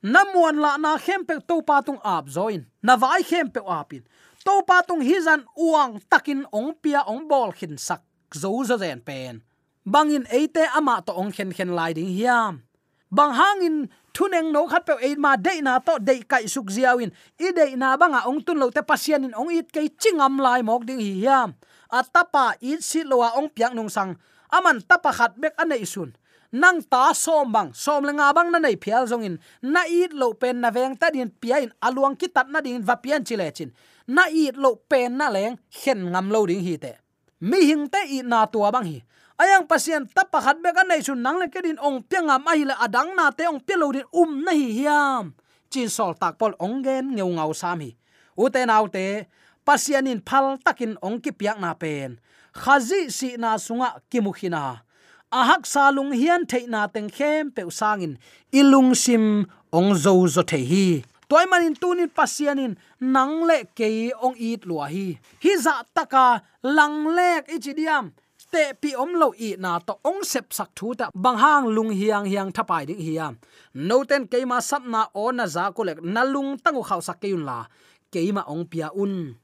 Namuan 0.00 0.56
la 0.56 0.80
na 0.80 0.96
khem 0.96 1.28
pe 1.28 1.36
to 1.44 1.60
pa 1.60 1.84
tung 1.84 2.00
ap 2.00 2.24
zoin. 2.32 2.64
Na 2.80 2.96
vai 2.96 3.20
khem 3.20 3.52
pe 3.52 3.60
apin 3.60 4.00
to 4.40 4.64
pa 4.64 4.80
tung 4.80 5.04
hizan 5.04 5.44
uang 5.60 6.00
takin 6.08 6.48
ong 6.48 6.72
pia 6.80 7.04
ong 7.04 7.28
bol 7.28 7.52
khin 7.52 7.76
sak. 7.76 8.00
Zo 8.32 8.64
zo 8.64 8.80
zen 8.80 9.04
pen. 9.04 9.44
Bangin 9.84 10.24
eite 10.32 10.64
ama 10.72 11.04
to 11.04 11.12
ong 11.12 11.28
khen 11.28 11.52
khen 11.52 11.76
lai 11.76 11.92
ding 11.92 12.08
hiam. 12.08 12.64
Bang 13.12 13.36
hangin 13.36 13.92
thuneng 14.16 14.56
no 14.56 14.64
khat 14.72 14.88
pe 14.88 14.96
e 15.04 15.20
ma 15.20 15.36
de 15.36 15.60
na 15.60 15.84
to 15.84 16.00
de 16.00 16.24
kai 16.24 16.48
suk 16.48 16.72
ziawin 16.72 17.12
i 17.36 17.52
de 17.52 17.76
na 17.76 17.92
banga 18.00 18.24
ong 18.24 18.40
tun 18.40 18.56
lo 18.56 18.72
te 18.72 18.80
pasian 18.80 19.28
in 19.28 19.36
ong 19.36 19.52
it 19.52 19.68
kai 19.68 19.92
chingam 20.00 20.40
lai 20.40 20.64
mok 20.64 20.88
ding 20.88 20.96
hi 20.96 21.12
hiam 21.20 21.52
atapa 21.94 22.58
in 22.58 22.82
si 22.82 23.06
loa 23.06 23.38
ong 23.38 23.46
piang 23.54 23.78
nung 23.78 23.86
sang. 23.86 24.18
Aman 24.50 24.82
tapa 24.82 25.14
khat 25.14 25.38
bek 25.38 25.54
anei 25.54 25.86
sun 25.86 26.10
nang 26.54 26.78
ta 26.86 27.10
som 27.10 27.50
bang. 27.50 27.74
Som 27.74 28.06
lenga 28.06 28.30
bang 28.30 28.54
na 28.54 28.62
nei 28.62 28.78
phial 28.78 29.10
zong 29.10 29.26
in 29.26 29.36
na 29.58 29.82
it 29.90 30.14
lo 30.14 30.38
pen 30.38 30.62
na 30.62 30.70
veng 30.70 30.94
ta 30.94 31.10
din 31.10 31.26
pia 31.26 31.58
in 31.58 31.74
aluang 31.82 32.14
ki 32.14 32.30
tat 32.30 32.46
na 32.46 32.62
din 32.62 32.78
va 32.78 32.94
pian 32.94 33.26
chile 33.26 33.50
chin. 33.50 33.74
Na 34.06 34.30
it 34.30 34.54
lo 34.54 34.78
pen 34.78 35.18
na 35.18 35.34
leng 35.34 35.58
khen 35.66 36.14
ngam 36.14 36.30
lo 36.30 36.46
ding 36.46 36.62
hi 36.62 36.78
te. 36.78 36.94
Mi 37.42 37.66
hing 37.66 37.90
te 37.90 38.06
i 38.06 38.22
na 38.22 38.46
tua 38.46 38.70
bang 38.70 38.86
hi. 38.86 38.98
Ayang 39.34 39.66
pasien 39.66 40.06
tapa 40.06 40.38
khat 40.38 40.62
bek 40.62 40.78
kan 40.78 40.94
sun 41.02 41.18
nang 41.18 41.42
le 41.42 41.50
kedin 41.50 41.78
ong 41.82 42.06
pianga 42.06 42.38
mai 42.38 42.62
la 42.62 42.78
adang 42.78 43.18
na 43.18 43.34
te 43.34 43.50
ong 43.50 43.58
pilo 43.58 43.90
din 43.90 44.06
um 44.14 44.46
na 44.46 44.54
hi 44.54 44.70
hiam. 44.78 45.34
Chin 45.70 45.90
sol 45.90 46.14
tak 46.14 46.38
pol 46.38 46.54
ong 46.62 46.86
gen 46.86 47.18
ngeu 47.18 47.34
ngau 47.34 47.50
sam 47.50 47.82
hi. 47.82 47.90
U 48.38 48.46
te 48.46 48.62
nau 48.62 48.86
te 48.86 49.26
pasianin 49.66 50.20
phal 50.28 50.60
takin 50.64 50.94
ongki 51.00 51.32
piak 51.32 51.58
na 51.60 51.72
pen. 51.74 52.20
Khazi 52.52 53.10
si 53.10 53.36
na 53.36 53.56
sunga 53.58 53.98
kimukhina. 54.10 54.84
Ahak 55.32 55.66
salung 55.66 56.12
hian 56.14 56.46
theina 56.46 56.86
teng 56.94 57.10
khem 57.10 57.50
pe 57.50 57.66
usangin. 57.66 58.14
Ilung 58.52 58.94
sim 58.94 59.48
ong 59.72 59.90
zo 59.98 60.14
zo 60.28 60.42
the 60.46 60.58
hi. 60.70 61.02
Toy 61.28 61.44
manin 61.50 61.74
tunin 61.74 62.12
pasianin 62.12 62.76
nang 63.00 63.48
le 63.48 63.64
ke 63.74 64.12
ong 64.22 64.36
it 64.38 64.62
lua 64.68 64.86
hi. 64.86 65.18
Hi 65.42 65.52
za 65.58 65.82
taka 65.96 66.44
lang 66.62 67.10
lek 67.16 67.48
ichidiam 67.48 68.12
te 68.52 68.70
pi 68.80 68.94
om 68.94 69.10
lo 69.18 69.34
i 69.34 69.56
na 69.58 69.82
to 69.82 69.98
ong 70.06 70.22
sep 70.22 70.54
sak 70.54 70.70
thu 70.78 70.94
ta 70.94 71.10
bang 71.10 71.38
hang 71.42 71.66
lung 71.74 71.90
hiang 71.90 72.26
hiang 72.30 72.54
thapai 72.54 72.86
ding 72.86 73.02
hiam 73.02 73.34
no 73.74 73.96
ten 74.06 74.30
ke 74.30 74.38
ma 74.46 74.62
sap 74.62 74.86
na 74.86 75.10
on 75.10 75.42
na 75.42 75.46
za 75.50 75.74
ko 75.74 75.82
lek 75.82 75.98
na 76.14 76.22
lung 76.22 76.54
tangu 76.62 76.82
khaw 76.88 77.00
sak 77.02 77.18
ke 77.18 77.26
yun 77.34 77.42
la. 77.42 77.66
Ke 78.12 78.20
ma 78.30 78.46
ong 78.46 78.62
pia 78.70 78.94
un 78.94 79.34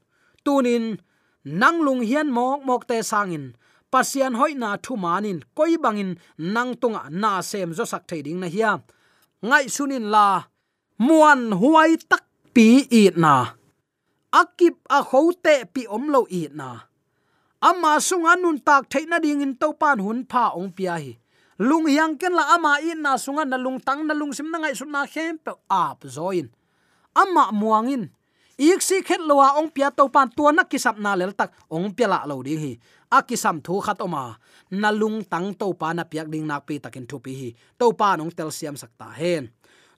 tunin, 0.45 0.85
nanglung 1.45 2.01
hian 2.09 2.29
mok 2.37 2.59
mok 2.67 2.83
te 2.89 2.97
sangin. 3.01 3.45
Pasian 3.91 4.33
hoi 4.39 4.53
na 4.55 4.77
thu 4.83 4.95
manin, 4.95 5.43
koi 5.57 5.75
bangin 5.83 6.11
nang 6.37 6.71
tunga 6.81 7.01
na 7.11 7.41
sem 7.41 7.69
zo 7.77 7.83
sak 7.83 8.03
thading 8.09 8.39
na 8.39 8.47
hiam 8.47 8.79
ngai 9.41 9.65
sunin 9.75 10.05
la, 10.13 10.45
muan 11.01 11.51
huai 11.59 11.97
tak 12.09 12.23
pi 12.53 12.85
i 13.01 13.03
na. 13.17 13.35
Akip 14.31 14.75
a 14.97 14.99
khote 15.09 15.55
pi 15.73 15.81
om 15.89 16.07
lo 16.13 16.21
i 16.29 16.47
na. 16.53 16.69
Ama 17.61 17.99
sunga 17.99 18.33
nun 18.41 18.57
tak 18.67 18.89
theina 18.89 19.17
ding 19.19 19.41
in 19.41 19.53
to 19.61 19.73
pan 19.81 19.99
hun 19.99 20.19
pha 20.31 20.43
ong 20.59 20.71
pia 20.77 20.95
hi. 21.01 21.13
Lung 21.61 21.85
yang 21.85 22.17
ken 22.17 22.33
la 22.33 22.55
ama 22.55 22.81
in 22.81 23.01
na 23.01 23.17
sunga 23.17 23.43
na 23.45 23.57
lung 23.57 23.79
tang 23.81 24.01
na 24.07 24.13
lung 24.13 24.33
sim 24.33 24.49
na 24.49 24.57
ngai 24.61 24.73
sun 24.73 24.89
na 24.89 25.05
khem 25.05 25.37
pe 25.37 25.51
ap 25.69 25.99
zoin 26.15 26.47
ama 27.13 27.51
muangin 27.51 28.09
ik 28.61 28.81
si 28.85 29.01
khet 29.01 29.21
lowa 29.25 29.57
ong 29.57 29.73
pia 29.73 29.89
to 29.89 30.05
pan 30.13 30.29
tua 30.29 30.53
na 30.53 30.63
kisap 30.69 31.01
na 31.01 31.17
lel 31.17 31.33
tak 31.33 31.49
ong 31.65 31.89
pia 31.97 32.05
la 32.05 32.21
lo 32.29 32.45
ding 32.45 32.61
hi. 32.61 32.73
Akisam 33.11 33.59
thu 33.65 33.81
khat 33.81 33.99
oma. 34.05 34.37
Nalung 34.71 35.25
tang 35.25 35.51
to 35.57 35.73
pa 35.73 35.91
na 35.91 36.03
piak 36.05 36.31
ding 36.31 36.45
nak 36.47 36.63
pi 36.69 36.79
takin 36.79 37.03
thu 37.09 37.17
pi 37.19 37.33
hi. 37.33 37.49
To 37.79 37.91
pa 37.91 38.15
nong 38.15 38.31
tel 38.31 38.53
siam 38.53 38.77
sakta 38.77 39.09
hen. 39.19 39.49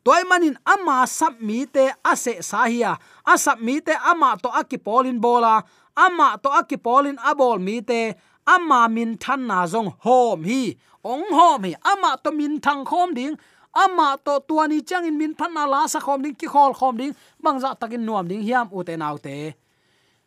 Toy 0.04 0.24
manin 0.26 0.56
ama 0.66 1.06
sap 1.06 1.38
mi 1.40 1.68
te 1.68 1.92
ase 2.12 2.42
sahia 2.42 2.98
asap 3.24 3.60
mi 3.62 3.76
te 3.86 3.94
ama 4.12 4.34
to 4.42 4.50
akipolin 4.50 5.20
bola. 5.22 5.62
Ama 5.94 6.40
to 6.42 6.50
akipolin 6.50 7.20
abol 7.22 7.60
mi 7.60 7.84
te. 7.84 8.16
Ama 8.48 8.90
min 8.90 9.16
than 9.20 9.48
na 9.48 9.68
zong 9.68 9.94
hom 10.04 10.44
hi. 10.44 10.76
Ong 11.04 11.28
hom 11.38 11.64
hi. 11.68 11.76
Ama 11.84 12.18
to 12.24 12.32
min 12.32 12.60
thang 12.60 12.84
khom 12.84 13.14
ding 13.14 13.38
ama 13.74 14.18
to 14.26 14.34
tuani 14.48 14.78
changin 14.90 15.18
min 15.18 15.34
phan 15.40 15.52
na 15.54 15.64
la 15.74 15.88
sa 15.88 16.00
khom 16.00 16.22
ding, 16.24 16.36
ki 16.40 16.48
khol 16.54 16.74
khom 16.80 16.98
ding 16.98 17.14
bangza 17.44 17.70
takin 17.80 18.06
nuam 18.06 18.28
ding, 18.28 18.44
hiam 18.48 18.68
u 18.78 18.84
te 18.88 18.94
nau 18.98 19.18
te. 19.26 19.54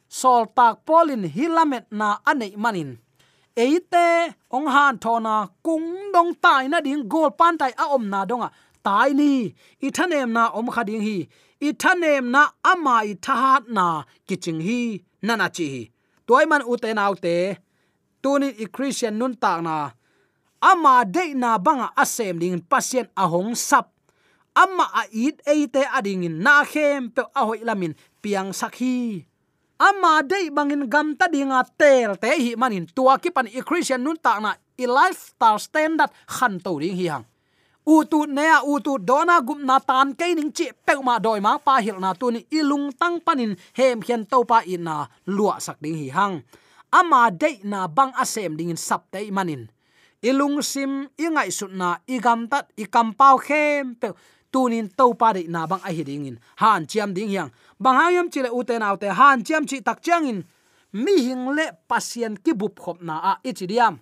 Sol 0.08 0.42
tak 0.56 0.74
polin 0.86 1.24
hilamet 1.36 1.84
na 1.90 2.08
anei 2.30 2.54
manin. 2.56 2.90
Eite 3.56 4.06
ong 4.56 4.68
han 4.74 4.94
thona 4.98 5.34
kung 5.66 6.12
dong 6.14 6.32
tai 6.44 6.68
na 6.68 6.78
ding 6.86 7.08
gol 7.12 7.30
pan 7.38 7.54
tai 7.60 7.72
a 7.82 7.84
om 7.96 8.04
na 8.12 8.20
donga. 8.30 8.48
Tai 8.86 9.10
ni, 9.20 9.32
i 9.86 9.88
thanem 9.96 10.28
na 10.36 10.42
om 10.58 10.68
khading 10.74 11.02
hi. 11.06 11.16
I 11.66 11.72
thanem 11.82 12.24
na 12.34 12.42
ama 12.72 12.96
i 13.10 13.14
thahat 13.24 13.62
na 13.76 13.86
kiching 14.28 14.60
hi, 14.66 14.80
nana 15.26 15.46
chi 15.56 15.66
hi. 15.74 15.82
Toy 16.26 16.44
man 16.50 16.62
u 16.70 16.76
te 16.82 16.90
nau 16.98 17.14
te. 17.24 17.36
Tunin 18.22 18.54
i 18.62 18.66
christian 18.74 19.14
nun 19.18 19.34
tak 19.42 19.58
na 19.66 19.76
ama 20.66 21.06
de 21.06 21.30
na 21.38 21.54
banga 21.62 21.94
asem 21.94 22.42
ding 22.42 22.58
pasien 22.58 23.06
ahong 23.14 23.54
sap. 23.54 23.94
Ama 24.56 24.90
a 24.90 25.06
it 25.14 25.38
eite 25.46 25.86
ading 25.94 26.26
na 26.42 26.66
khem 26.66 27.14
pe 27.14 27.22
ahoi 27.38 27.62
lamin 27.62 27.94
piang 28.18 28.50
sakhi. 28.50 29.22
Ama 29.78 30.26
de 30.26 30.50
bangin 30.50 30.90
gam 30.90 31.14
ta 31.14 31.30
dinga 31.30 31.62
tel 31.78 32.18
te 32.18 32.34
hi 32.34 32.58
manin 32.58 32.88
tua 32.90 33.14
ki 33.22 33.30
pan 33.30 33.46
i 33.46 33.60
christian 33.62 34.02
nun 34.02 34.18
ta 34.18 34.40
na 34.42 34.58
i 34.74 34.84
lifestyle 34.88 35.60
standard 35.60 36.10
khan 36.26 36.58
to 36.58 36.72
ring 36.82 36.98
hi 36.98 37.06
hang. 37.14 37.26
U 37.86 38.02
tu 38.10 38.26
ne 38.26 38.46
a 38.50 38.58
u 38.66 38.80
tu 38.82 38.98
dona 38.98 39.38
gup 39.46 39.60
na 39.62 39.78
tan 39.78 40.18
ke 40.18 40.34
ning 40.34 40.50
chi 40.50 40.72
pe 40.72 40.98
ma 40.98 41.22
doi 41.22 41.38
ma 41.38 41.62
pa 41.62 41.78
hil 41.78 42.00
na 42.02 42.10
tu 42.18 42.34
ni 42.34 42.42
ilung 42.50 42.90
tang 42.98 43.22
panin 43.22 43.54
hem 43.78 44.02
hian 44.02 44.26
to 44.26 44.42
pa 44.42 44.66
in 44.66 44.82
na 44.82 45.06
lua 45.30 45.62
sak 45.62 45.78
ding 45.78 45.94
hi 45.94 46.08
hang. 46.10 46.42
Ama 46.90 47.30
de 47.30 47.60
na 47.62 47.86
bang 47.86 48.10
asem 48.18 48.56
ding 48.58 48.72
in 48.74 48.80
sap 48.80 49.06
te 49.12 49.30
manin 49.30 49.68
ilung 50.28 50.58
sim 50.62 51.06
ingai 51.14 51.50
sutna 51.54 52.02
igam 52.06 52.48
tat, 52.50 52.66
ikam 52.76 53.14
pau 53.14 53.38
khem 53.38 53.94
pe 54.00 54.08
tunin 54.52 54.88
to 54.98 55.14
pa 55.14 55.32
de 55.36 55.42
na 55.46 55.66
bang 55.70 55.82
a 55.88 55.90
hi 55.96 56.02
ding 56.02 56.26
in. 56.26 56.36
Han 56.62 56.86
chiam 56.90 57.14
ding 57.14 57.30
yang 57.30 57.50
bang 57.78 57.96
hayam 58.00 58.26
chile 58.32 58.50
uten 58.58 58.82
autte 58.82 59.08
han 59.18 59.44
chiam 59.46 59.62
chi 59.68 59.80
tak 59.86 60.02
chiang 60.02 60.26
in. 60.26 60.38
Mi 60.92 61.14
hing 61.26 61.44
le 61.56 61.66
pasien 61.88 62.34
ki 62.44 62.52
bup 62.52 62.74
khop 62.82 62.98
na 63.02 63.14
a 63.30 63.32
ichidiam 63.48 63.94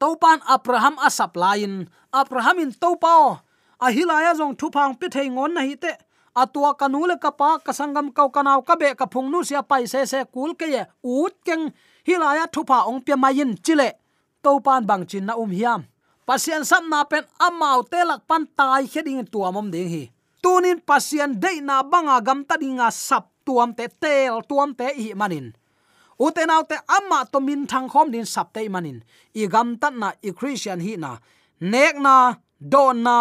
topan 0.00 0.38
abraham 0.54 0.96
asap 1.06 1.36
lain 1.36 1.88
abraham 2.12 2.58
in 2.58 2.72
topa 2.72 3.40
a 3.80 3.86
hilaya 3.94 4.34
jong 4.38 4.54
thu 4.58 4.66
phang 4.74 4.94
pi 5.00 5.06
thei 5.08 5.28
ngon 5.28 5.54
na 5.54 5.62
hi 5.62 5.76
te. 5.76 5.92
Atua 6.34 6.74
kanule 6.74 7.14
kapa 7.22 7.62
kasangam 7.62 8.10
kau 8.10 8.26
kanau 8.26 8.58
ka 8.66 8.74
be, 8.74 8.90
ka 8.98 9.06
phungnu 9.06 9.46
sia 9.46 9.62
pai 9.62 9.86
se 9.86 10.02
se 10.02 10.24
kul 10.34 10.58
ke 10.58 10.66
ye, 10.66 10.82
ut 11.06 11.34
keng. 11.46 11.70
Hilaya 12.02 12.50
thupa 12.50 12.78
ong 12.90 13.00
pe 13.06 13.14
mayin 13.14 13.54
chile 13.62 13.88
topan 14.44 14.84
bang 14.88 15.04
chin 15.10 15.24
na 15.26 15.34
um 15.40 15.50
hiam. 15.50 15.80
Pasian 16.28 16.64
sam 16.70 16.84
na 16.92 17.04
pen 17.10 17.24
amau 17.46 17.80
telak 17.92 18.20
pan 18.28 18.44
tai 18.56 18.84
heding 18.92 19.24
tuamom 19.32 19.68
ding 19.72 19.88
hi. 19.88 20.02
Tunin 20.42 20.78
pasian 20.88 21.40
de 21.42 21.52
na 21.68 21.82
banga 21.82 22.20
gam 22.26 22.40
ta 22.48 22.54
dinga 22.62 22.88
sap 22.92 23.24
tuam 23.46 23.70
te 23.78 23.88
tel 24.02 24.44
tuam 24.48 24.70
te 24.78 24.86
hi 24.92 25.16
manin. 25.20 25.46
Uten 26.20 26.52
te 26.68 26.76
amma 26.96 27.18
to 27.32 27.38
min 27.40 27.66
thang 27.70 27.88
khom 27.92 28.12
din 28.12 28.26
sap 28.34 28.52
te 28.54 28.68
manin. 28.68 28.98
I 29.40 29.48
gam 29.54 29.68
tat 29.80 29.94
na 30.00 30.08
i 30.28 30.30
christian 30.38 30.80
hi 30.86 30.96
na. 30.96 31.16
Nek 31.60 31.94
na, 31.96 32.16
don 32.60 33.02
na, 33.06 33.16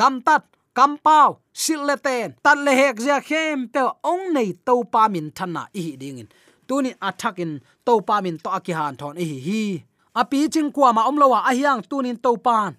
gam 0.00 0.22
tat 0.26 0.42
kampau 0.74 1.38
sileten 1.54 2.34
tan 2.44 2.58
le 2.66 2.72
hek 2.80 2.96
ja 3.06 3.18
khem 3.28 3.58
pe 3.72 3.82
ong 4.12 4.24
nei 4.34 4.50
to 4.66 4.74
pa 4.92 5.02
min 5.12 5.30
thana 5.36 5.62
i 5.82 5.84
dingin 6.00 6.28
tunin 6.68 6.96
athakin 7.08 7.52
to 7.86 7.94
pa 8.08 8.16
min 8.24 8.36
to 8.42 8.48
akihan 8.58 8.94
thon 9.00 9.16
hi 9.16 9.38
hi 9.46 9.62
api 10.20 10.48
ching 10.52 10.70
kwa 10.74 10.92
ma 10.96 11.02
om 11.10 11.16
lowa 11.22 11.38
ahyang 11.50 11.82
tunin 11.90 12.18
to 12.24 12.32
pan 12.46 12.72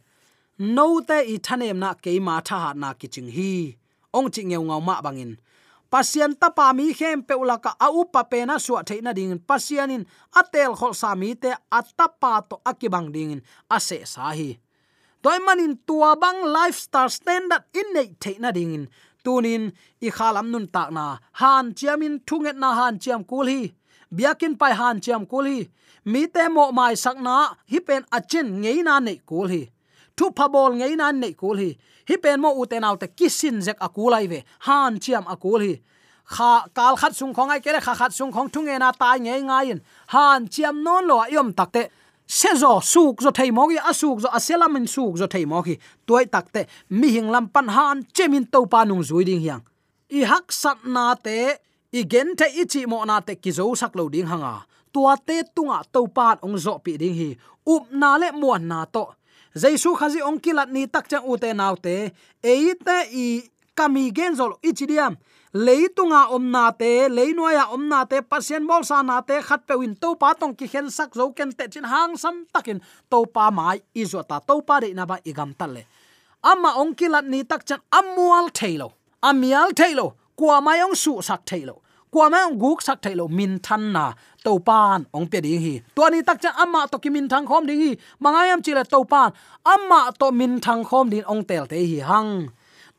no 0.57 1.01
te 1.01 1.17
i 1.33 1.35
thanem 1.37 1.77
na 1.83 1.93
ke 1.93 2.19
ma 2.27 2.39
tha 2.47 2.57
ha 2.63 2.71
na 2.73 2.93
ki 2.93 3.07
ching 3.07 3.31
hi. 3.37 3.75
Ong 4.15 4.31
chi 4.31 4.41
ngeu 4.47 4.63
ngau 4.63 4.81
ma 4.87 5.01
bangin. 5.05 5.35
Pasian 5.91 6.33
ta 6.39 6.49
pa 6.49 6.73
mi 6.73 6.93
khem 6.93 7.23
pe 7.27 7.33
ulaka 7.35 7.71
au 7.85 8.05
pa 8.13 8.23
pe 8.23 8.45
na 8.45 8.55
suwa 8.65 8.81
theina 8.87 9.11
ding. 9.13 9.35
Pasianin 9.49 10.03
atel 10.39 10.71
khol 10.79 10.93
sa 11.01 11.15
mi 11.15 11.35
te 11.35 11.51
atapa 11.71 12.33
to 12.49 12.55
akibang 12.69 13.11
ding. 13.11 13.41
Ase 13.75 13.97
sa 14.07 14.31
hi. 14.31 14.49
Toy 15.23 15.37
manin 15.45 15.75
tua 15.87 16.15
bang 16.15 16.39
lifestyle 16.55 17.09
standard 17.09 17.63
in 17.79 17.87
nei 17.93 18.15
theina 18.21 18.51
ding. 18.55 18.87
Tunin 19.23 19.73
i 20.07 20.09
khalam 20.17 20.47
nun 20.51 20.67
tak 20.67 20.89
na. 20.95 21.17
Han 21.39 21.75
chiamin 21.77 22.23
thunget 22.27 22.55
na 22.55 22.69
han 22.79 22.95
chiam 23.03 23.27
kul 23.27 23.47
hi 23.51 23.61
biakin 24.17 24.57
pai 24.57 24.73
han 24.79 25.01
chiam 25.03 25.25
kul 25.31 25.45
hi. 25.45 25.69
Mi 26.05 26.27
te 26.27 26.47
mo 26.49 26.71
mai 26.71 26.95
sakna 27.03 27.35
hi 27.71 27.79
pen 27.87 28.03
achin 28.17 28.47
ngei 28.61 28.83
na 28.83 28.99
nei 28.99 29.19
kul 29.29 29.47
hi. 29.53 29.63
Thu 30.17 30.31
phabol 30.37 30.71
ngei 30.79 30.95
na 30.95 31.11
nei 31.11 31.33
kul 31.33 31.57
hi. 31.57 31.71
Hi 32.09 32.15
pen 32.23 32.41
mo 32.41 32.49
uten 32.61 32.83
autte 32.83 33.07
kisin 33.17 33.61
jek 33.65 33.79
akulai 33.87 34.27
ve. 34.31 34.39
Han 34.67 34.99
chiam 35.03 35.25
akul 35.33 35.61
hi. 35.65 35.73
Kha 36.25 36.51
kal 36.73 36.95
khat 36.97 37.13
sung 37.15 37.33
khong 37.33 37.51
ai 37.53 37.59
kele 37.59 37.79
kha 37.81 37.93
khat 37.93 38.13
sung 38.13 38.31
khong 38.31 38.49
thung 38.53 38.67
e 38.67 38.77
na 38.79 38.91
tai 38.91 39.19
ngei 39.19 39.41
ngain 39.49 39.79
han 40.13 40.47
chiam 40.53 40.81
non 40.85 41.05
lo 41.05 41.17
yom 41.29 41.53
takte 41.53 41.89
se 42.27 42.49
zo 42.61 42.81
suk 42.81 43.21
zo 43.21 43.31
thei 43.31 43.51
mogi 43.51 43.77
asuk 43.77 44.17
zo 44.23 44.29
asela 44.37 44.67
min 44.67 44.87
suk 44.87 45.17
zo 45.21 45.27
thei 45.27 45.45
mogi 45.45 45.75
toy 46.07 46.25
takte 46.25 46.65
mi 46.89 47.07
hing 47.15 47.29
lam 47.29 47.45
pan 47.53 47.67
han 47.75 47.97
chemin 48.15 48.45
to 48.53 48.65
pa 48.65 48.85
nung 48.85 49.03
zuiding 49.03 49.41
hiang. 49.45 49.63
I 50.09 50.21
hak 50.31 50.51
sat 50.51 50.77
na 50.85 51.13
te 51.15 51.37
i 51.95 52.03
gen 52.11 52.35
te 52.35 52.47
ichi 52.61 52.85
mo 52.91 52.99
na 53.07 53.21
te 53.23 53.37
ki 53.39 53.51
zo 53.55 53.71
sak 53.79 53.95
lo 53.95 54.09
ding 54.11 54.27
hanga. 54.27 54.65
Tua 54.93 55.15
te 55.17 55.43
tunga 55.55 55.79
to 55.93 56.07
pat 56.07 56.43
ong 56.43 56.57
zo 56.59 56.77
pi 56.83 56.97
ding 56.99 57.15
hi. 57.15 57.29
Up 57.67 57.87
na 57.91 58.17
le 58.19 58.31
mo 58.35 58.57
na 58.57 58.85
to. 58.85 59.05
Jaisu 59.55 59.95
khazi 59.95 60.19
ong 60.19 60.39
kilat 60.43 60.69
ni 60.75 60.87
tak 60.87 61.07
chang 61.07 61.23
u 61.23 61.37
te 61.37 61.53
naw 61.53 61.75
te. 61.79 62.11
E 62.43 62.55
te 62.75 62.97
i 63.11 63.25
kami 63.75 64.11
gen 64.11 64.35
zol 64.35 64.59
ichidiam 64.59 65.15
leitunga 65.55 66.27
omna 66.35 66.65
te 66.75 67.07
leinoya 67.07 67.71
omna 67.71 68.03
te, 68.11 68.19
pasien 68.19 68.67
bol 68.67 68.83
sa 68.83 68.99
na 69.03 69.21
te, 69.23 69.39
khat 69.39 69.63
pe 69.63 69.79
win 69.79 69.95
to 69.95 70.15
pa 70.19 70.33
tong 70.35 70.51
ki 70.51 70.67
khen 70.67 70.91
sak 70.91 71.15
zo 71.15 71.31
ken 71.31 71.55
te 71.55 71.71
chin 71.71 71.87
hang 71.87 72.19
sam 72.19 72.43
takin. 72.51 72.83
To 73.09 73.23
pa 73.25 73.47
mai 73.51 73.79
izota 73.95 74.43
to 74.43 74.59
pa 74.67 74.83
de 74.83 74.91
na 74.93 75.07
ba 75.07 75.15
igam 75.23 75.55
talle 75.55 75.87
ama 76.45 76.77
ong 76.77 76.93
kilat 76.93 77.25
ni 77.25 77.41
tak 77.41 77.65
chan 77.65 77.81
amual 77.89 78.53
thailo 78.53 78.93
amial 79.25 79.73
thailo 79.73 80.13
kwa 80.37 80.61
mayong 80.61 80.93
su 80.93 81.17
sak 81.27 81.41
thailo 81.49 81.81
kwa 82.15 82.29
mai 82.29 82.47
guk 82.61 82.79
sak 82.87 82.97
thailo 83.03 83.25
min 83.37 83.59
than 83.65 83.83
na 83.95 84.05
to 84.45 84.51
pan 84.67 84.99
ong 85.15 85.27
pe 85.31 85.37
ding 85.45 85.59
hi. 85.65 85.73
To 85.95 86.03
ni 86.13 86.19
tak 86.27 86.37
cha 86.43 86.49
amma 86.63 86.81
to 86.91 86.97
ki 87.03 87.09
min 87.15 87.27
thang 87.31 87.45
khom 87.49 87.63
ding 87.67 87.81
hi. 87.83 87.91
Mangayam 88.23 88.59
chile 88.65 88.83
to 88.93 88.99
pan 89.11 89.29
amma 89.73 89.99
to 90.19 90.27
min 90.39 90.53
thang 90.65 90.83
khom 90.89 91.05
din 91.11 91.25
ong 91.31 91.43
tel 91.49 91.65
te 91.71 91.77
hi 91.91 91.99
hang 92.09 92.31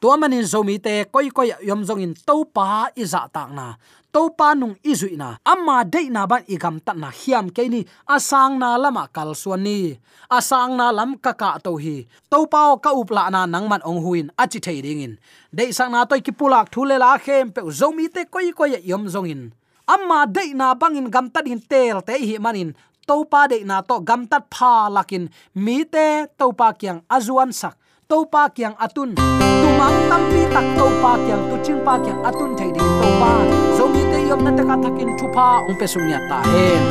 tua 0.01 0.17
manin 0.21 0.45
zomi 0.45 0.77
te 0.79 1.05
koi 1.13 1.31
koi 1.31 1.53
yom 1.69 1.85
zong 1.89 2.03
in 2.05 2.15
to 2.27 2.45
pa 2.45 2.89
iza 2.97 3.29
tak 3.33 3.51
na. 3.57 3.77
To 4.13 4.33
pa 4.33 4.57
nung 4.57 4.77
izui 4.81 5.17
na. 5.17 5.37
Amma 5.45 5.85
de 5.85 6.09
na 6.09 6.25
ban 6.31 6.45
igam 6.49 6.77
ta 6.81 6.93
na 6.93 7.09
hiam 7.13 7.49
ke 7.53 7.69
ni. 7.69 7.85
Asang 8.09 8.57
na 8.61 8.77
lama 8.77 9.09
kal 9.13 9.33
suani 9.33 9.97
asang 10.31 10.75
na 10.77 10.91
lam 10.91 11.15
ka 11.17 11.33
ka 11.33 11.59
to 11.63 11.77
hi 11.79 12.07
topa 12.31 12.75
ka 12.83 12.91
upla 12.91 13.31
na 13.31 13.47
nang 13.47 13.69
man 13.71 13.83
ong 13.87 14.03
huin 14.05 14.27
achi 14.37 14.59
thei 14.61 14.81
ding 14.85 15.01
in. 15.01 15.15
De 15.55 15.73
sang 15.73 15.93
na 15.93 16.05
toy 16.05 16.21
ki 16.21 16.33
pulak 16.33 16.69
thule 16.73 16.97
la 16.99 17.17
khem 17.19 17.53
pe 17.55 17.61
zomi 17.71 18.07
te 18.15 18.25
koi 18.25 18.53
koi 18.53 18.77
yom 18.91 19.09
zong 19.09 19.31
in 19.31 19.43
amma 19.87 20.27
de 20.27 20.55
na 20.55 20.75
bangin 20.75 21.09
gam 21.15 21.31
ta 21.31 21.41
in 21.47 21.61
tel 21.61 22.03
te 22.03 22.15
hi 22.19 22.39
manin. 22.39 22.75
Topa 23.07 23.47
de 23.49 23.63
na 23.65 23.81
to 23.87 24.01
gam 24.01 24.27
tat 24.27 24.45
pha 24.51 24.91
lakin. 24.91 25.31
Mi 25.55 25.85
te 25.85 26.27
topa 26.39 26.75
kyang 26.75 27.01
azuan 27.09 27.53
sak 27.55 27.79
to 28.09 28.23
pa 28.31 28.47
kyang 28.55 28.75
atun. 28.79 29.19
Tu 29.19 29.69
mang 29.79 29.97
tam 30.07 30.23
mi 30.31 30.43
tak 30.55 30.67
to 30.79 30.87
pa 31.03 31.13
kyang 31.27 31.43
tu 31.51 31.57
ching 31.67 31.81
pa 31.83 31.95
kyang 31.99 32.21
atun 32.23 32.51
thei 32.59 32.71
ding 32.71 32.91
to 33.03 33.09
pa. 33.21 33.33
Zo 33.77 33.85
mi 33.91 34.03
te 34.11 34.19
yom 34.29 34.41
na 34.47 34.51
taka 34.55 34.77
thakin 34.83 35.11
thu 35.19 35.27
pa 35.35 35.47
ong 35.67 35.77
pe 35.81 35.87
sung 35.91 36.07
ya 36.07 36.19
ta 36.31 36.39
hen 36.47 36.83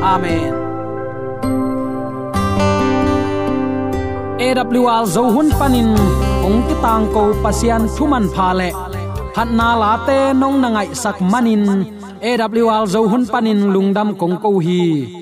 amen. 0.00 0.52
AWR 4.42 5.04
zo 5.14 5.22
hun 5.34 5.48
panin 5.60 5.92
ong 6.42 6.58
ki 6.66 6.74
tang 6.82 7.06
ko 7.14 7.36
pasian 7.44 7.84
thuman 7.94 8.24
pha 8.34 8.48
le 8.58 8.70
phat 9.36 9.48
na 9.58 9.68
la 9.82 9.92
te 10.06 10.18
nong 10.40 10.56
na 10.64 10.68
ngai 10.74 10.88
sak 11.02 11.20
manin 11.20 11.62
AWR 12.24 12.84
zo 12.88 13.00
hun 13.10 13.22
panin 13.32 13.60
lungdam 13.74 14.08
kong 14.20 14.36
ko 14.42 14.50
hi 14.64 15.21